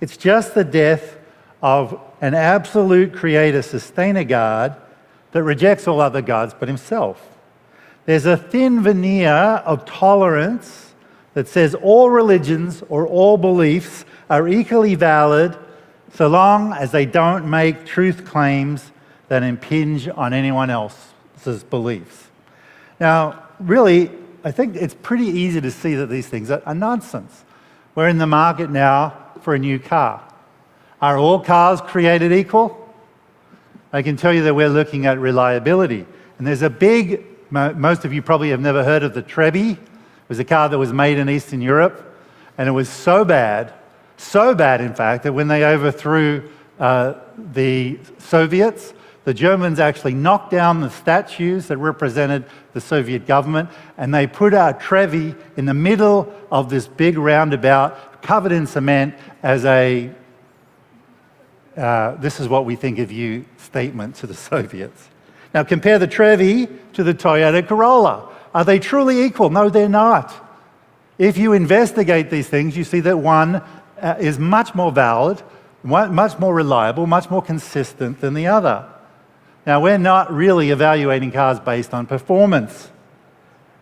it's 0.00 0.16
just 0.16 0.54
the 0.54 0.64
death 0.64 1.18
of 1.62 2.00
an 2.20 2.34
absolute 2.34 3.14
creator 3.14 3.62
sustainer 3.62 4.24
God 4.24 4.76
that 5.32 5.42
rejects 5.42 5.86
all 5.86 6.00
other 6.00 6.22
gods 6.22 6.54
but 6.58 6.68
himself. 6.68 7.26
There's 8.06 8.26
a 8.26 8.36
thin 8.36 8.82
veneer 8.82 9.30
of 9.30 9.84
tolerance 9.84 10.94
that 11.34 11.46
says 11.46 11.74
all 11.74 12.10
religions 12.10 12.82
or 12.88 13.06
all 13.06 13.36
beliefs 13.36 14.04
are 14.28 14.48
equally 14.48 14.94
valid 14.94 15.56
so 16.14 16.28
long 16.28 16.72
as 16.72 16.90
they 16.90 17.06
don't 17.06 17.48
make 17.48 17.86
truth 17.86 18.24
claims 18.24 18.90
that 19.28 19.42
impinge 19.42 20.08
on 20.08 20.32
anyone 20.32 20.70
else's 20.70 21.62
beliefs. 21.62 22.26
Now, 22.98 23.44
really, 23.60 24.10
I 24.42 24.50
think 24.50 24.74
it's 24.76 24.94
pretty 24.94 25.26
easy 25.26 25.60
to 25.60 25.70
see 25.70 25.94
that 25.94 26.06
these 26.06 26.26
things 26.26 26.50
are, 26.50 26.74
nonsense. 26.74 27.44
We're 27.94 28.08
in 28.08 28.18
the 28.18 28.26
market 28.26 28.70
now 28.70 29.19
for 29.42 29.54
a 29.54 29.58
new 29.58 29.78
car. 29.78 30.22
Are 31.00 31.18
all 31.18 31.40
cars 31.40 31.80
created 31.80 32.32
equal? 32.32 32.76
I 33.92 34.02
can 34.02 34.16
tell 34.16 34.32
you 34.32 34.42
that 34.44 34.54
we're 34.54 34.68
looking 34.68 35.06
at 35.06 35.18
reliability. 35.18 36.06
And 36.38 36.46
there's 36.46 36.62
a 36.62 36.70
big, 36.70 37.24
most 37.50 38.04
of 38.04 38.12
you 38.12 38.22
probably 38.22 38.50
have 38.50 38.60
never 38.60 38.84
heard 38.84 39.02
of 39.02 39.14
the 39.14 39.22
Trabi. 39.22 39.72
It 39.72 39.78
was 40.28 40.38
a 40.38 40.44
car 40.44 40.68
that 40.68 40.78
was 40.78 40.92
made 40.92 41.18
in 41.18 41.28
Eastern 41.28 41.60
Europe. 41.60 42.06
And 42.56 42.68
it 42.68 42.72
was 42.72 42.88
so 42.88 43.24
bad, 43.24 43.72
so 44.16 44.54
bad, 44.54 44.80
in 44.80 44.94
fact, 44.94 45.24
that 45.24 45.32
when 45.32 45.48
they 45.48 45.64
overthrew 45.64 46.48
uh, 46.78 47.14
the 47.36 47.98
Soviets, 48.18 48.94
the 49.24 49.34
Germans 49.34 49.80
actually 49.80 50.14
knocked 50.14 50.50
down 50.50 50.80
the 50.80 50.90
statues 50.90 51.68
that 51.68 51.76
represented 51.76 52.44
the 52.72 52.80
Soviet 52.80 53.26
government, 53.26 53.68
and 53.98 54.14
they 54.14 54.26
put 54.26 54.54
our 54.54 54.72
Trabi 54.74 55.36
in 55.56 55.66
the 55.66 55.74
middle 55.74 56.32
of 56.50 56.70
this 56.70 56.88
big 56.88 57.18
roundabout 57.18 58.09
covered 58.22 58.52
in 58.52 58.66
cement 58.66 59.14
as 59.42 59.64
a 59.64 60.10
uh, 61.76 62.16
this 62.16 62.40
is 62.40 62.48
what 62.48 62.64
we 62.64 62.76
think 62.76 62.98
of 62.98 63.12
you 63.12 63.44
statement 63.56 64.16
to 64.16 64.26
the 64.26 64.34
Soviets. 64.50 65.08
Now 65.54 65.64
compare 65.64 65.98
the 65.98 66.08
Trabi 66.08 66.68
to 66.92 67.02
the 67.02 67.14
Toyota 67.14 67.66
Corolla. 67.66 68.28
Are 68.54 68.64
they 68.64 68.78
truly 68.78 69.22
equal? 69.24 69.50
No, 69.50 69.68
they're 69.68 69.88
not. 69.88 70.48
If 71.18 71.36
you 71.38 71.52
investigate 71.52 72.30
these 72.30 72.48
things, 72.48 72.76
you 72.76 72.84
see 72.84 73.00
that 73.00 73.18
one 73.18 73.62
uh, 74.00 74.16
is 74.18 74.38
much 74.38 74.74
more 74.74 74.90
valid, 74.90 75.42
much 75.84 76.38
more 76.38 76.54
reliable, 76.54 77.06
much 77.06 77.30
more 77.30 77.42
consistent 77.42 78.20
than 78.20 78.34
the 78.34 78.46
other. 78.46 78.86
Now, 79.66 79.80
we're 79.80 79.98
not 79.98 80.32
really 80.32 80.70
evaluating 80.70 81.30
cars 81.30 81.60
based 81.60 81.92
on 81.92 82.06
performance. 82.06 82.90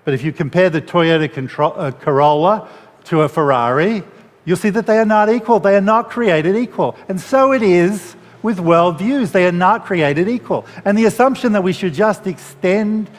But 0.05 0.15
if 0.15 0.25
you 0.25 0.33
compare 0.33 0.71
the 0.71 0.83
Toyota 0.83 1.77
uh, 1.77 1.91
Corolla 1.93 2.69
to 3.05 3.23
a 3.23 3.29
Ferrari, 3.29 4.03
you'll 4.49 4.57
see 4.57 4.71
that 4.71 4.87
they 4.87 4.99
are 4.99 5.05
not 5.05 5.29
equal. 5.29 5.61
They 5.61 5.77
are 5.77 5.83
not 5.83 6.09
created 6.09 6.57
equal. 6.57 6.97
And 7.07 7.21
so 7.21 7.53
it 7.53 7.63
is 7.63 8.17
with 8.43 8.57
worldviews. 8.57 9.33
They 9.33 9.47
are 9.47 9.53
not 9.53 9.85
created 9.85 10.27
equal. 10.27 10.65
And 10.87 10.97
the 10.97 11.05
assumption 11.05 11.53
that 11.53 11.63
we 11.63 11.75
should 11.75 11.93
just 11.93 12.27
extend 12.27 13.11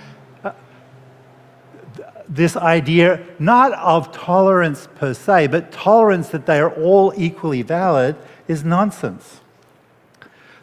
uh, 0.44 0.54
this 2.28 2.58
idea 2.58 3.24
not 3.38 3.74
of 3.74 4.12
tolerance 4.12 4.88
per 4.96 5.14
se, 5.14 5.48
but 5.48 5.72
tolerance 5.72 6.30
that 6.30 6.48
they 6.48 6.60
are 6.60 6.74
all 6.74 7.14
equally 7.16 7.62
valid 7.62 8.16
is 8.48 8.64
nonsense. 8.64 9.42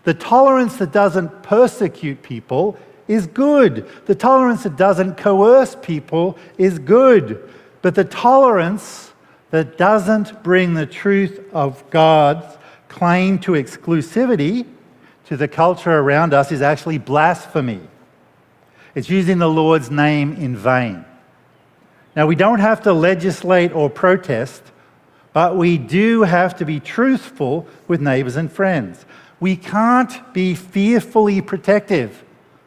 The 0.03 0.15
tolerance 0.15 0.79
that 0.79 0.91
doesn't 0.91 1.45
persecute 1.45 2.23
people 2.23 2.77
is 3.07 3.29
good. 3.29 3.89
The 4.07 4.17
tolerance 4.17 4.65
that 4.65 4.77
doesn't 4.77 5.17
coerce 5.17 5.77
people 5.81 6.37
is 6.59 6.81
good. 6.81 7.49
But 7.83 7.95
the 7.95 8.05
tolerance 8.05 9.06
that 9.57 9.79
doesn't 9.79 10.43
bring 10.43 10.75
the 10.75 10.85
truth 10.85 11.41
of 11.51 11.89
God's 11.89 12.59
claim 12.89 13.39
to 13.39 13.53
exclusivity 13.53 14.67
to 15.25 15.37
the 15.39 15.49
culture 15.49 15.99
around 15.99 16.35
us 16.35 16.53
is 16.53 16.61
actually 16.61 16.99
blasphemy. 16.99 17.81
It's 18.95 19.09
using 19.09 19.39
the 19.39 19.49
Lord's 19.49 19.91
name 19.91 20.35
in 20.35 20.59
vain. 20.59 21.07
Now, 22.15 22.27
we 22.27 22.37
don't 22.37 22.59
have 22.59 22.83
to 22.83 22.93
legislate 22.93 23.73
or 23.73 23.89
protest, 23.89 24.63
but 25.33 25.57
we 25.57 25.79
do 25.79 26.25
have 26.25 26.55
to 26.57 26.67
be 26.67 26.79
truthful 26.79 27.67
with 27.89 28.03
neighbors 28.03 28.37
and 28.37 28.53
friends. 28.53 29.07
We 29.41 29.57
can't 29.57 30.35
be 30.35 30.55
fearfully 30.55 31.41
protective. 31.41 32.25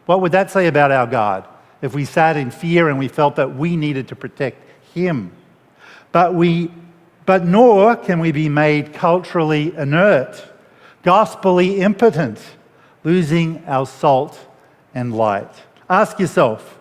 What 0.08 0.22
would 0.22 0.32
that 0.32 0.50
say 0.50 0.66
about 0.66 0.90
our 0.90 1.06
God 1.06 1.48
if 1.84 1.94
we 1.94 2.06
sat 2.06 2.36
in 2.36 2.50
fear 2.50 2.90
and 2.90 2.98
we 2.98 3.10
felt 3.10 3.36
that 3.36 3.56
we 3.56 3.76
needed 3.76 4.08
to 4.08 4.16
protect 4.16 4.64
Him? 4.96 5.34
But, 6.12 6.34
we, 6.34 6.72
but 7.26 7.46
nor 7.46 7.96
can 7.96 8.20
we 8.20 8.32
be 8.32 8.50
made 8.50 8.94
culturally 8.94 9.76
inert, 9.76 10.44
gospelly 11.04 11.80
impotent, 11.80 12.40
losing 13.04 13.64
our 13.66 13.86
salt 13.86 14.40
and 14.94 15.16
light. 15.16 15.52
Ask 15.90 16.20
yourself 16.20 16.80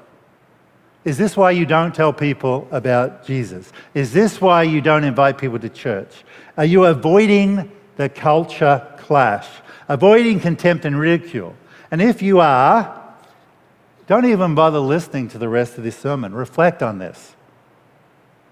is 1.05 1.17
this 1.17 1.39
why 1.39 1.53
you 1.53 1.65
don't 1.65 1.95
tell 1.95 2.13
people 2.13 2.69
about 2.71 3.25
Jesus? 3.25 3.73
Is 3.95 4.13
this 4.13 4.43
why 4.43 4.65
you 4.65 4.83
don't 4.83 5.05
invite 5.05 5.39
people 5.39 5.59
to 5.59 5.71
church? 5.71 6.25
Are 6.59 6.67
you 6.67 6.85
avoiding 6.85 7.73
the 7.97 8.11
culture 8.11 8.87
clash, 8.99 9.47
avoiding 9.89 10.39
contempt 10.39 10.85
and 10.85 10.99
ridicule? 10.99 11.55
And 11.91 12.03
if 12.03 12.21
you 12.21 12.41
are, 12.41 12.95
don't 14.07 14.27
even 14.27 14.55
bother 14.55 14.81
listening 14.81 15.29
to 15.29 15.39
the 15.39 15.49
rest 15.49 15.79
of 15.79 15.85
this 15.85 15.97
sermon. 15.97 16.35
Reflect 16.35 16.83
on 16.83 16.99
this. 16.99 17.35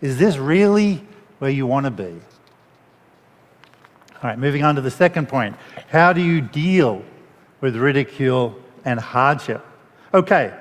Is 0.00 0.18
this 0.18 0.36
really 0.36 1.02
where 1.38 1.50
you 1.50 1.66
want 1.66 1.84
to 1.84 1.90
be? 1.90 2.20
All 4.14 4.30
right, 4.30 4.38
moving 4.38 4.62
on 4.62 4.74
to 4.74 4.80
the 4.80 4.90
second 4.90 5.28
point. 5.28 5.56
How 5.88 6.12
do 6.12 6.20
you 6.20 6.40
deal 6.40 7.02
with 7.60 7.76
ridicule 7.76 8.58
and 8.84 9.00
hardship? 9.00 9.64
Okay, 10.12 10.52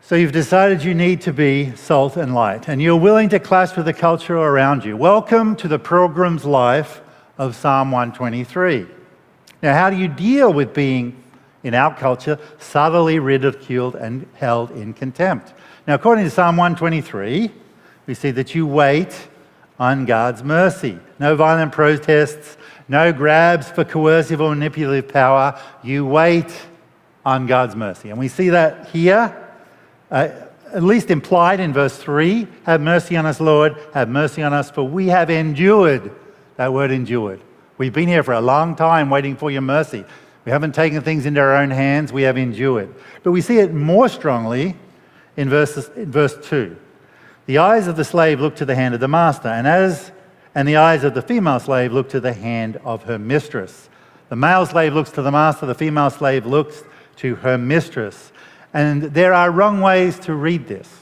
so 0.00 0.14
you've 0.14 0.32
decided 0.32 0.82
you 0.82 0.94
need 0.94 1.20
to 1.22 1.32
be 1.32 1.76
salt 1.76 2.16
and 2.16 2.34
light, 2.34 2.68
and 2.68 2.80
you're 2.80 2.96
willing 2.96 3.28
to 3.28 3.38
clash 3.38 3.76
with 3.76 3.84
the 3.84 3.92
culture 3.92 4.36
around 4.36 4.84
you. 4.84 4.96
Welcome 4.96 5.54
to 5.56 5.68
the 5.68 5.78
pilgrim's 5.78 6.46
life 6.46 7.02
of 7.36 7.54
Psalm 7.54 7.90
123. 7.90 8.86
Now, 9.62 9.74
how 9.74 9.90
do 9.90 9.96
you 9.96 10.08
deal 10.08 10.52
with 10.52 10.72
being, 10.72 11.22
in 11.62 11.74
our 11.74 11.94
culture, 11.94 12.38
subtly 12.58 13.18
ridiculed 13.18 13.96
and 13.96 14.26
held 14.34 14.70
in 14.70 14.94
contempt? 14.94 15.52
Now, 15.86 15.94
according 15.94 16.24
to 16.24 16.30
Psalm 16.30 16.56
123, 16.56 17.50
we 18.08 18.14
see 18.14 18.30
that 18.30 18.54
you 18.54 18.66
wait 18.66 19.28
on 19.78 20.06
God's 20.06 20.42
mercy. 20.42 20.98
No 21.20 21.36
violent 21.36 21.72
protests, 21.72 22.56
no 22.88 23.12
grabs 23.12 23.68
for 23.68 23.84
coercive 23.84 24.40
or 24.40 24.48
manipulative 24.54 25.12
power. 25.12 25.60
You 25.84 26.06
wait 26.06 26.50
on 27.26 27.46
God's 27.46 27.76
mercy. 27.76 28.08
And 28.08 28.18
we 28.18 28.28
see 28.28 28.48
that 28.48 28.88
here, 28.88 29.36
uh, 30.10 30.30
at 30.72 30.82
least 30.82 31.10
implied 31.10 31.60
in 31.60 31.74
verse 31.74 31.98
3 31.98 32.48
Have 32.64 32.80
mercy 32.80 33.14
on 33.14 33.26
us, 33.26 33.40
Lord, 33.40 33.76
have 33.92 34.08
mercy 34.08 34.42
on 34.42 34.54
us, 34.54 34.70
for 34.70 34.84
we 34.84 35.08
have 35.08 35.28
endured. 35.28 36.10
That 36.56 36.72
word 36.72 36.90
endured. 36.90 37.42
We've 37.76 37.92
been 37.92 38.08
here 38.08 38.22
for 38.22 38.32
a 38.32 38.40
long 38.40 38.74
time 38.74 39.10
waiting 39.10 39.36
for 39.36 39.50
your 39.50 39.60
mercy. 39.60 40.06
We 40.46 40.50
haven't 40.50 40.74
taken 40.74 41.02
things 41.02 41.26
into 41.26 41.42
our 41.42 41.56
own 41.56 41.70
hands, 41.70 42.10
we 42.10 42.22
have 42.22 42.38
endured. 42.38 42.94
But 43.22 43.32
we 43.32 43.42
see 43.42 43.58
it 43.58 43.74
more 43.74 44.08
strongly 44.08 44.76
in, 45.36 45.50
verses, 45.50 45.90
in 45.94 46.10
verse 46.10 46.34
2. 46.48 46.74
The 47.48 47.56
eyes 47.56 47.86
of 47.86 47.96
the 47.96 48.04
slave 48.04 48.40
look 48.40 48.56
to 48.56 48.66
the 48.66 48.74
hand 48.74 48.92
of 48.92 49.00
the 49.00 49.08
master, 49.08 49.48
and 49.48 49.66
as 49.66 50.12
and 50.54 50.68
the 50.68 50.76
eyes 50.76 51.02
of 51.02 51.14
the 51.14 51.22
female 51.22 51.58
slave 51.58 51.94
look 51.94 52.10
to 52.10 52.20
the 52.20 52.34
hand 52.34 52.78
of 52.84 53.04
her 53.04 53.18
mistress. 53.18 53.88
The 54.28 54.36
male 54.36 54.66
slave 54.66 54.92
looks 54.92 55.10
to 55.12 55.22
the 55.22 55.30
master, 55.30 55.64
the 55.64 55.74
female 55.74 56.10
slave 56.10 56.44
looks 56.44 56.84
to 57.16 57.36
her 57.36 57.56
mistress. 57.56 58.32
And 58.74 59.02
there 59.04 59.32
are 59.32 59.50
wrong 59.50 59.80
ways 59.80 60.18
to 60.20 60.34
read 60.34 60.68
this. 60.68 60.92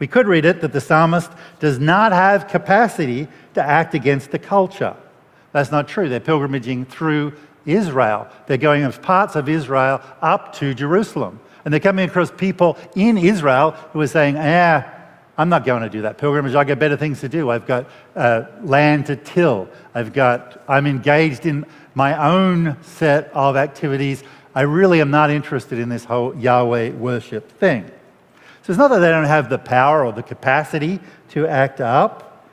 We 0.00 0.08
could 0.08 0.26
read 0.26 0.44
it 0.44 0.60
that 0.60 0.72
the 0.72 0.80
psalmist 0.80 1.30
does 1.60 1.78
not 1.78 2.10
have 2.10 2.48
capacity 2.48 3.28
to 3.54 3.62
act 3.62 3.94
against 3.94 4.32
the 4.32 4.40
culture. 4.40 4.96
That's 5.52 5.70
not 5.70 5.86
true. 5.86 6.08
They're 6.08 6.18
pilgrimaging 6.18 6.88
through 6.88 7.34
Israel. 7.64 8.26
They're 8.48 8.56
going 8.56 8.82
of 8.82 9.00
parts 9.00 9.36
of 9.36 9.48
Israel 9.48 10.00
up 10.20 10.52
to 10.54 10.74
Jerusalem. 10.74 11.38
And 11.64 11.72
they're 11.72 11.78
coming 11.78 12.08
across 12.08 12.32
people 12.32 12.76
in 12.96 13.16
Israel 13.16 13.70
who 13.92 14.00
are 14.00 14.08
saying, 14.08 14.36
ah, 14.36 14.98
I'm 15.42 15.48
not 15.48 15.64
going 15.64 15.82
to 15.82 15.88
do 15.88 16.02
that 16.02 16.18
pilgrimage. 16.18 16.54
I've 16.54 16.68
got 16.68 16.78
better 16.78 16.96
things 16.96 17.20
to 17.22 17.28
do. 17.28 17.50
I've 17.50 17.66
got 17.66 17.90
uh, 18.14 18.44
land 18.62 19.06
to 19.06 19.16
till. 19.16 19.68
I've 19.92 20.12
got, 20.12 20.62
I'm 20.68 20.86
engaged 20.86 21.46
in 21.46 21.66
my 21.96 22.30
own 22.30 22.76
set 22.82 23.28
of 23.34 23.56
activities. 23.56 24.22
I 24.54 24.60
really 24.60 25.00
am 25.00 25.10
not 25.10 25.30
interested 25.30 25.80
in 25.80 25.88
this 25.88 26.04
whole 26.04 26.32
Yahweh 26.36 26.90
worship 26.90 27.50
thing. 27.58 27.90
So 28.62 28.70
it's 28.70 28.78
not 28.78 28.92
that 28.92 29.00
they 29.00 29.08
don't 29.08 29.24
have 29.24 29.50
the 29.50 29.58
power 29.58 30.06
or 30.06 30.12
the 30.12 30.22
capacity 30.22 31.00
to 31.30 31.48
act 31.48 31.80
up. 31.80 32.46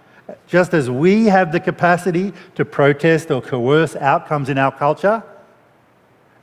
Just 0.48 0.74
as 0.74 0.90
we 0.90 1.26
have 1.26 1.52
the 1.52 1.60
capacity 1.60 2.34
to 2.56 2.66
protest 2.66 3.30
or 3.30 3.40
coerce 3.40 3.96
outcomes 3.98 4.50
in 4.50 4.58
our 4.58 4.72
culture, 4.72 5.22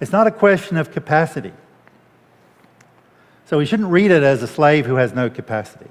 it's 0.00 0.12
not 0.12 0.28
a 0.28 0.30
question 0.30 0.76
of 0.76 0.92
capacity. 0.92 1.54
So 3.46 3.58
we 3.58 3.66
shouldn't 3.66 3.90
read 3.90 4.12
it 4.12 4.22
as 4.22 4.44
a 4.44 4.46
slave 4.46 4.86
who 4.86 4.94
has 4.94 5.12
no 5.12 5.28
capacity. 5.28 5.90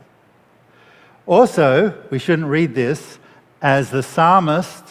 Also, 1.28 1.98
we 2.12 2.20
shouldn't 2.20 2.48
read 2.48 2.76
this 2.76 3.20
as 3.62 3.90
the 3.90 4.04
psalmist 4.04 4.84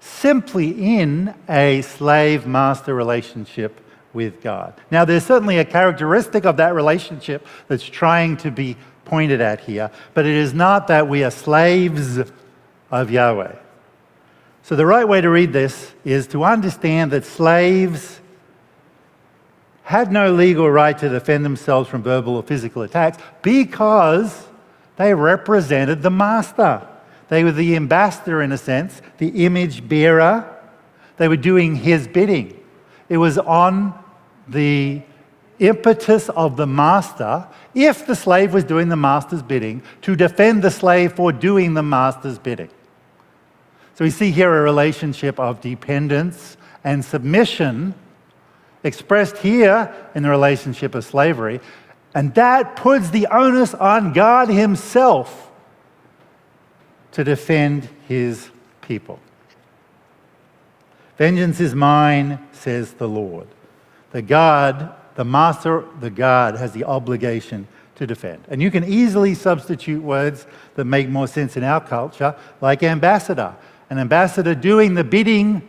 simply 0.00 0.98
in 0.98 1.34
a 1.48 1.82
slave 1.82 2.46
master 2.46 2.94
relationship 2.94 3.80
with 4.12 4.42
God. 4.42 4.74
Now, 4.90 5.04
there's 5.04 5.24
certainly 5.24 5.58
a 5.58 5.64
characteristic 5.64 6.44
of 6.44 6.56
that 6.56 6.74
relationship 6.74 7.46
that's 7.68 7.84
trying 7.84 8.36
to 8.38 8.50
be 8.50 8.76
pointed 9.04 9.40
at 9.40 9.60
here, 9.60 9.90
but 10.14 10.26
it 10.26 10.34
is 10.34 10.52
not 10.52 10.88
that 10.88 11.08
we 11.08 11.22
are 11.22 11.30
slaves 11.30 12.18
of 12.90 13.10
Yahweh. 13.10 13.54
So, 14.62 14.76
the 14.76 14.86
right 14.86 15.06
way 15.06 15.20
to 15.20 15.30
read 15.30 15.52
this 15.52 15.94
is 16.04 16.26
to 16.28 16.44
understand 16.44 17.12
that 17.12 17.24
slaves 17.24 18.20
had 19.84 20.12
no 20.12 20.32
legal 20.32 20.70
right 20.70 20.96
to 20.98 21.08
defend 21.08 21.44
themselves 21.44 21.88
from 21.88 22.02
verbal 22.02 22.36
or 22.36 22.42
physical 22.42 22.82
attacks 22.82 23.18
because 23.42 24.48
they 25.00 25.14
represented 25.14 26.02
the 26.02 26.10
master. 26.10 26.86
They 27.30 27.42
were 27.42 27.52
the 27.52 27.74
ambassador, 27.74 28.42
in 28.42 28.52
a 28.52 28.58
sense, 28.58 29.00
the 29.16 29.46
image 29.46 29.88
bearer. 29.88 30.44
They 31.16 31.26
were 31.26 31.38
doing 31.38 31.74
his 31.74 32.06
bidding. 32.06 32.62
It 33.08 33.16
was 33.16 33.38
on 33.38 33.94
the 34.46 35.00
impetus 35.58 36.28
of 36.28 36.58
the 36.58 36.66
master, 36.66 37.48
if 37.74 38.06
the 38.06 38.14
slave 38.14 38.52
was 38.52 38.62
doing 38.62 38.90
the 38.90 38.96
master's 38.96 39.42
bidding, 39.42 39.82
to 40.02 40.16
defend 40.16 40.60
the 40.60 40.70
slave 40.70 41.14
for 41.14 41.32
doing 41.32 41.72
the 41.72 41.82
master's 41.82 42.38
bidding. 42.38 42.68
So 43.94 44.04
we 44.04 44.10
see 44.10 44.30
here 44.30 44.54
a 44.54 44.60
relationship 44.60 45.40
of 45.40 45.62
dependence 45.62 46.58
and 46.84 47.02
submission 47.02 47.94
expressed 48.84 49.38
here 49.38 49.94
in 50.14 50.24
the 50.24 50.28
relationship 50.28 50.94
of 50.94 51.06
slavery. 51.06 51.58
And 52.14 52.34
that 52.34 52.76
puts 52.76 53.10
the 53.10 53.26
onus 53.28 53.74
on 53.74 54.12
God 54.12 54.48
Himself 54.48 55.50
to 57.12 57.24
defend 57.24 57.88
His 58.08 58.50
people. 58.80 59.18
Vengeance 61.16 61.60
is 61.60 61.74
mine, 61.74 62.38
says 62.52 62.94
the 62.94 63.08
Lord. 63.08 63.46
The 64.12 64.22
God, 64.22 64.94
the 65.14 65.24
master, 65.24 65.84
the 66.00 66.10
God, 66.10 66.56
has 66.56 66.72
the 66.72 66.84
obligation 66.84 67.68
to 67.96 68.06
defend. 68.06 68.42
And 68.48 68.62
you 68.62 68.70
can 68.70 68.84
easily 68.84 69.34
substitute 69.34 70.02
words 70.02 70.46
that 70.74 70.86
make 70.86 71.08
more 71.08 71.28
sense 71.28 71.56
in 71.56 71.62
our 71.62 71.80
culture, 71.80 72.34
like 72.60 72.82
ambassador. 72.82 73.54
An 73.90 73.98
ambassador 73.98 74.54
doing 74.54 74.94
the 74.94 75.04
bidding 75.04 75.62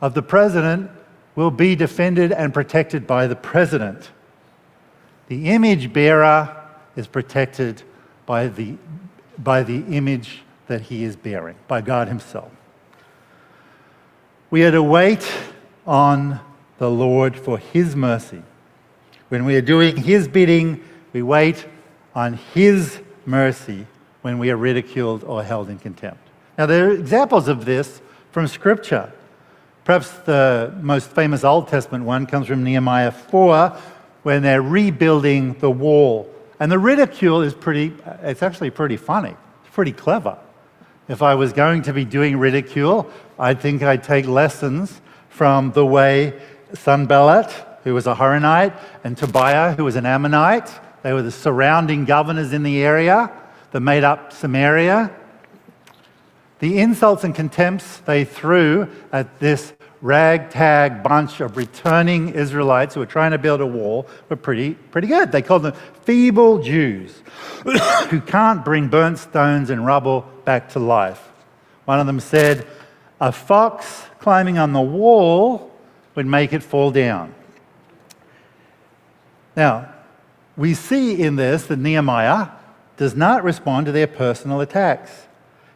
of 0.00 0.14
the 0.14 0.22
president 0.22 0.90
will 1.36 1.50
be 1.50 1.76
defended 1.76 2.32
and 2.32 2.54
protected 2.54 3.06
by 3.06 3.26
the 3.26 3.36
president. 3.36 4.10
The 5.28 5.48
image 5.50 5.92
bearer 5.92 6.54
is 6.96 7.06
protected 7.06 7.82
by 8.26 8.48
the, 8.48 8.76
by 9.38 9.62
the 9.62 9.84
image 9.86 10.42
that 10.66 10.82
he 10.82 11.04
is 11.04 11.16
bearing, 11.16 11.56
by 11.68 11.80
God 11.80 12.08
Himself. 12.08 12.50
We 14.50 14.64
are 14.64 14.70
to 14.70 14.82
wait 14.82 15.30
on 15.86 16.40
the 16.78 16.90
Lord 16.90 17.36
for 17.36 17.58
His 17.58 17.96
mercy. 17.96 18.42
When 19.28 19.44
we 19.44 19.56
are 19.56 19.62
doing 19.62 19.96
His 19.96 20.28
bidding, 20.28 20.82
we 21.12 21.22
wait 21.22 21.66
on 22.14 22.34
His 22.34 23.00
mercy 23.26 23.86
when 24.22 24.38
we 24.38 24.50
are 24.50 24.56
ridiculed 24.56 25.24
or 25.24 25.42
held 25.42 25.68
in 25.70 25.78
contempt. 25.78 26.20
Now, 26.56 26.66
there 26.66 26.88
are 26.88 26.92
examples 26.92 27.48
of 27.48 27.64
this 27.64 28.00
from 28.30 28.46
Scripture. 28.46 29.12
Perhaps 29.84 30.10
the 30.20 30.74
most 30.80 31.10
famous 31.10 31.44
Old 31.44 31.68
Testament 31.68 32.04
one 32.04 32.26
comes 32.26 32.46
from 32.46 32.64
Nehemiah 32.64 33.10
4, 33.10 33.76
when 34.24 34.42
they're 34.42 34.62
rebuilding 34.62 35.54
the 35.60 35.70
wall. 35.70 36.28
And 36.58 36.72
the 36.72 36.78
ridicule 36.78 37.42
is 37.42 37.54
pretty, 37.54 37.94
it's 38.22 38.42
actually 38.42 38.70
pretty 38.70 38.96
funny. 38.96 39.36
It's 39.64 39.74
pretty 39.74 39.92
clever. 39.92 40.36
If 41.06 41.22
I 41.22 41.34
was 41.34 41.52
going 41.52 41.82
to 41.82 41.92
be 41.92 42.04
doing 42.04 42.38
ridicule, 42.38 43.10
I 43.38 43.54
think 43.54 43.82
I'd 43.82 44.02
take 44.02 44.26
lessons 44.26 45.00
from 45.28 45.72
the 45.72 45.84
way 45.84 46.40
Sanballat, 46.72 47.52
who 47.84 47.92
was 47.92 48.06
a 48.06 48.14
Horonite, 48.14 48.74
and 49.04 49.16
Tobiah, 49.16 49.74
who 49.74 49.84
was 49.84 49.96
an 49.96 50.06
Ammonite, 50.06 50.70
they 51.02 51.12
were 51.12 51.22
the 51.22 51.30
surrounding 51.30 52.06
governors 52.06 52.52
in 52.54 52.62
the 52.62 52.82
area 52.82 53.30
that 53.72 53.80
made 53.80 54.04
up 54.04 54.32
Samaria. 54.32 55.10
The 56.60 56.78
insults 56.78 57.24
and 57.24 57.34
contempts 57.34 57.98
they 57.98 58.24
threw 58.24 58.88
at 59.12 59.38
this 59.38 59.74
ragtag 60.04 61.02
bunch 61.02 61.40
of 61.40 61.56
returning 61.56 62.28
Israelites 62.28 62.92
who 62.92 63.00
were 63.00 63.06
trying 63.06 63.30
to 63.30 63.38
build 63.38 63.62
a 63.62 63.66
wall 63.66 64.06
were 64.28 64.36
pretty, 64.36 64.74
pretty 64.74 65.08
good. 65.08 65.32
They 65.32 65.40
called 65.40 65.62
them 65.62 65.72
feeble 66.02 66.62
Jews 66.62 67.22
who 68.10 68.20
can't 68.20 68.62
bring 68.62 68.88
burnt 68.88 69.18
stones 69.18 69.70
and 69.70 69.86
rubble 69.86 70.28
back 70.44 70.68
to 70.72 70.78
life. 70.78 71.32
One 71.86 72.00
of 72.00 72.06
them 72.06 72.20
said, 72.20 72.66
A 73.18 73.32
fox 73.32 74.04
climbing 74.18 74.58
on 74.58 74.74
the 74.74 74.82
wall 74.82 75.72
would 76.14 76.26
make 76.26 76.52
it 76.52 76.62
fall 76.62 76.90
down. 76.90 77.34
Now, 79.56 79.90
we 80.54 80.74
see 80.74 81.18
in 81.22 81.36
this 81.36 81.64
that 81.68 81.78
Nehemiah 81.78 82.48
does 82.98 83.16
not 83.16 83.42
respond 83.42 83.86
to 83.86 83.92
their 83.92 84.06
personal 84.06 84.60
attacks. 84.60 85.28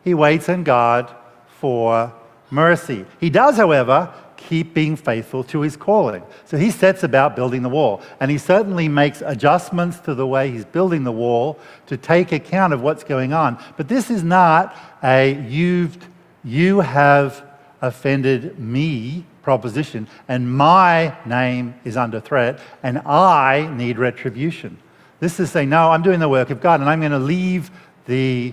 He 0.05 0.13
waits 0.13 0.51
on 0.51 0.65
God 0.65 1.15
for 1.47 2.13
mercy. 2.51 3.05
He 3.21 3.31
does, 3.31 3.57
however, 3.57 4.13
keep 4.37 4.73
being 4.73 4.97
faithful 4.97 5.45
to 5.45 5.61
his 5.61 5.77
calling. 5.77 6.23
So 6.45 6.57
he 6.57 6.71
sets 6.71 7.03
about 7.03 7.37
building 7.37 7.63
the 7.63 7.69
wall. 7.69 8.01
And 8.21 8.31
he 8.31 8.39
certainly 8.39 8.89
makes 8.89 9.21
adjustments 9.21 9.99
to 10.01 10.15
the 10.15 10.27
way 10.27 10.51
he's 10.51 10.65
building 10.65 11.05
the 11.05 11.13
wall 11.13 11.59
to 11.87 11.97
take 11.97 12.33
account 12.33 12.73
of 12.73 12.81
what's 12.81 13.05
going 13.05 13.33
on. 13.33 13.63
But 13.77 13.89
this 13.89 14.11
is 14.11 14.23
not 14.23 14.77
a 15.03 15.35
you've, 15.49 15.99
you 16.45 16.81
have 16.81 17.45
offended 17.83 18.59
me 18.59 19.25
proposition, 19.43 20.07
and 20.29 20.53
my 20.53 21.17
name 21.25 21.75
is 21.83 21.97
under 21.97 22.21
threat, 22.21 22.61
and 22.83 22.99
I 22.99 23.67
need 23.75 23.99
retribution. 23.99 24.79
This 25.21 25.41
is 25.41 25.51
saying, 25.51 25.71
no, 25.71 25.91
I'm 25.91 26.03
doing 26.03 26.21
the 26.21 26.29
work 26.29 26.51
of 26.51 26.61
God, 26.61 26.81
and 26.81 26.89
I'm 26.91 27.01
going 27.01 27.13
to 27.13 27.19
leave 27.19 27.71
the 28.05 28.53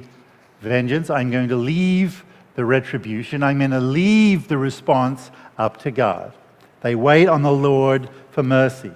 vengeance. 0.61 1.09
I'm 1.09 1.31
going 1.31 1.49
to 1.49 1.57
leave 1.57 2.23
the 2.55 2.65
retribution. 2.65 3.43
I'm 3.43 3.59
going 3.59 3.71
to 3.71 3.79
leave 3.79 4.47
the 4.47 4.57
response 4.57 5.29
up 5.57 5.77
to 5.83 5.91
God. 5.91 6.33
They 6.81 6.95
wait 6.95 7.27
on 7.27 7.41
the 7.41 7.51
Lord 7.51 8.09
for 8.31 8.43
mercy. 8.43 8.91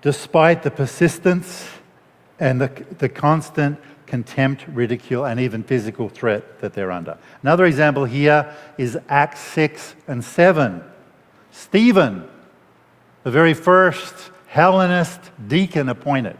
Despite 0.00 0.62
the 0.62 0.70
persistence 0.70 1.68
and 2.38 2.60
the, 2.60 2.84
the 2.98 3.08
constant 3.08 3.78
contempt, 4.06 4.66
ridicule, 4.68 5.24
and 5.24 5.40
even 5.40 5.62
physical 5.62 6.08
threat 6.08 6.60
that 6.60 6.74
they're 6.74 6.90
under. 6.90 7.16
Another 7.42 7.64
example 7.64 8.04
here 8.04 8.54
is 8.76 8.98
Acts 9.08 9.40
6 9.40 9.94
and 10.06 10.22
7. 10.22 10.82
Stephen, 11.50 12.28
the 13.22 13.30
very 13.30 13.54
first 13.54 14.30
Hellenist 14.48 15.20
deacon 15.48 15.88
appointed 15.88 16.36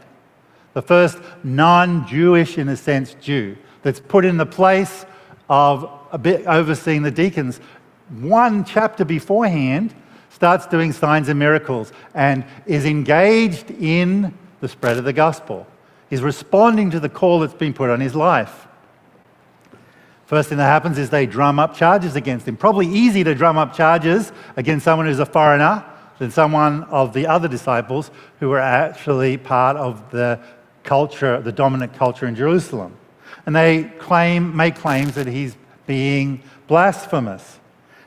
the 0.73 0.81
first 0.81 1.19
non 1.43 2.07
Jewish, 2.07 2.57
in 2.57 2.69
a 2.69 2.77
sense, 2.77 3.15
Jew 3.15 3.57
that's 3.83 3.99
put 3.99 4.25
in 4.25 4.37
the 4.37 4.45
place 4.45 5.05
of 5.49 5.89
overseeing 6.13 7.03
the 7.03 7.11
deacons. 7.11 7.59
One 8.19 8.63
chapter 8.63 9.05
beforehand 9.05 9.93
starts 10.29 10.65
doing 10.65 10.91
signs 10.91 11.29
and 11.29 11.37
miracles 11.37 11.91
and 12.13 12.43
is 12.65 12.85
engaged 12.85 13.69
in 13.71 14.33
the 14.61 14.67
spread 14.67 14.97
of 14.97 15.03
the 15.03 15.13
gospel. 15.13 15.67
He's 16.09 16.21
responding 16.21 16.91
to 16.91 16.99
the 16.99 17.09
call 17.09 17.39
that's 17.39 17.53
been 17.53 17.73
put 17.73 17.89
on 17.89 17.99
his 17.99 18.15
life. 18.15 18.67
First 20.25 20.49
thing 20.49 20.57
that 20.57 20.65
happens 20.65 20.97
is 20.97 21.09
they 21.09 21.25
drum 21.25 21.59
up 21.59 21.75
charges 21.75 22.15
against 22.15 22.47
him. 22.47 22.55
Probably 22.55 22.87
easy 22.87 23.23
to 23.23 23.35
drum 23.35 23.57
up 23.57 23.75
charges 23.75 24.31
against 24.55 24.85
someone 24.85 25.05
who's 25.05 25.19
a 25.19 25.25
foreigner 25.25 25.83
than 26.19 26.31
someone 26.31 26.83
of 26.85 27.13
the 27.13 27.27
other 27.27 27.47
disciples 27.47 28.09
who 28.39 28.49
were 28.49 28.59
actually 28.59 29.37
part 29.37 29.75
of 29.75 30.09
the 30.11 30.39
culture, 30.83 31.41
the 31.41 31.51
dominant 31.51 31.93
culture 31.93 32.27
in 32.27 32.35
Jerusalem. 32.35 32.95
And 33.45 33.55
they 33.55 33.85
claim, 33.99 34.55
make 34.55 34.75
claims 34.75 35.15
that 35.15 35.27
he's 35.27 35.57
being 35.85 36.41
blasphemous. 36.67 37.59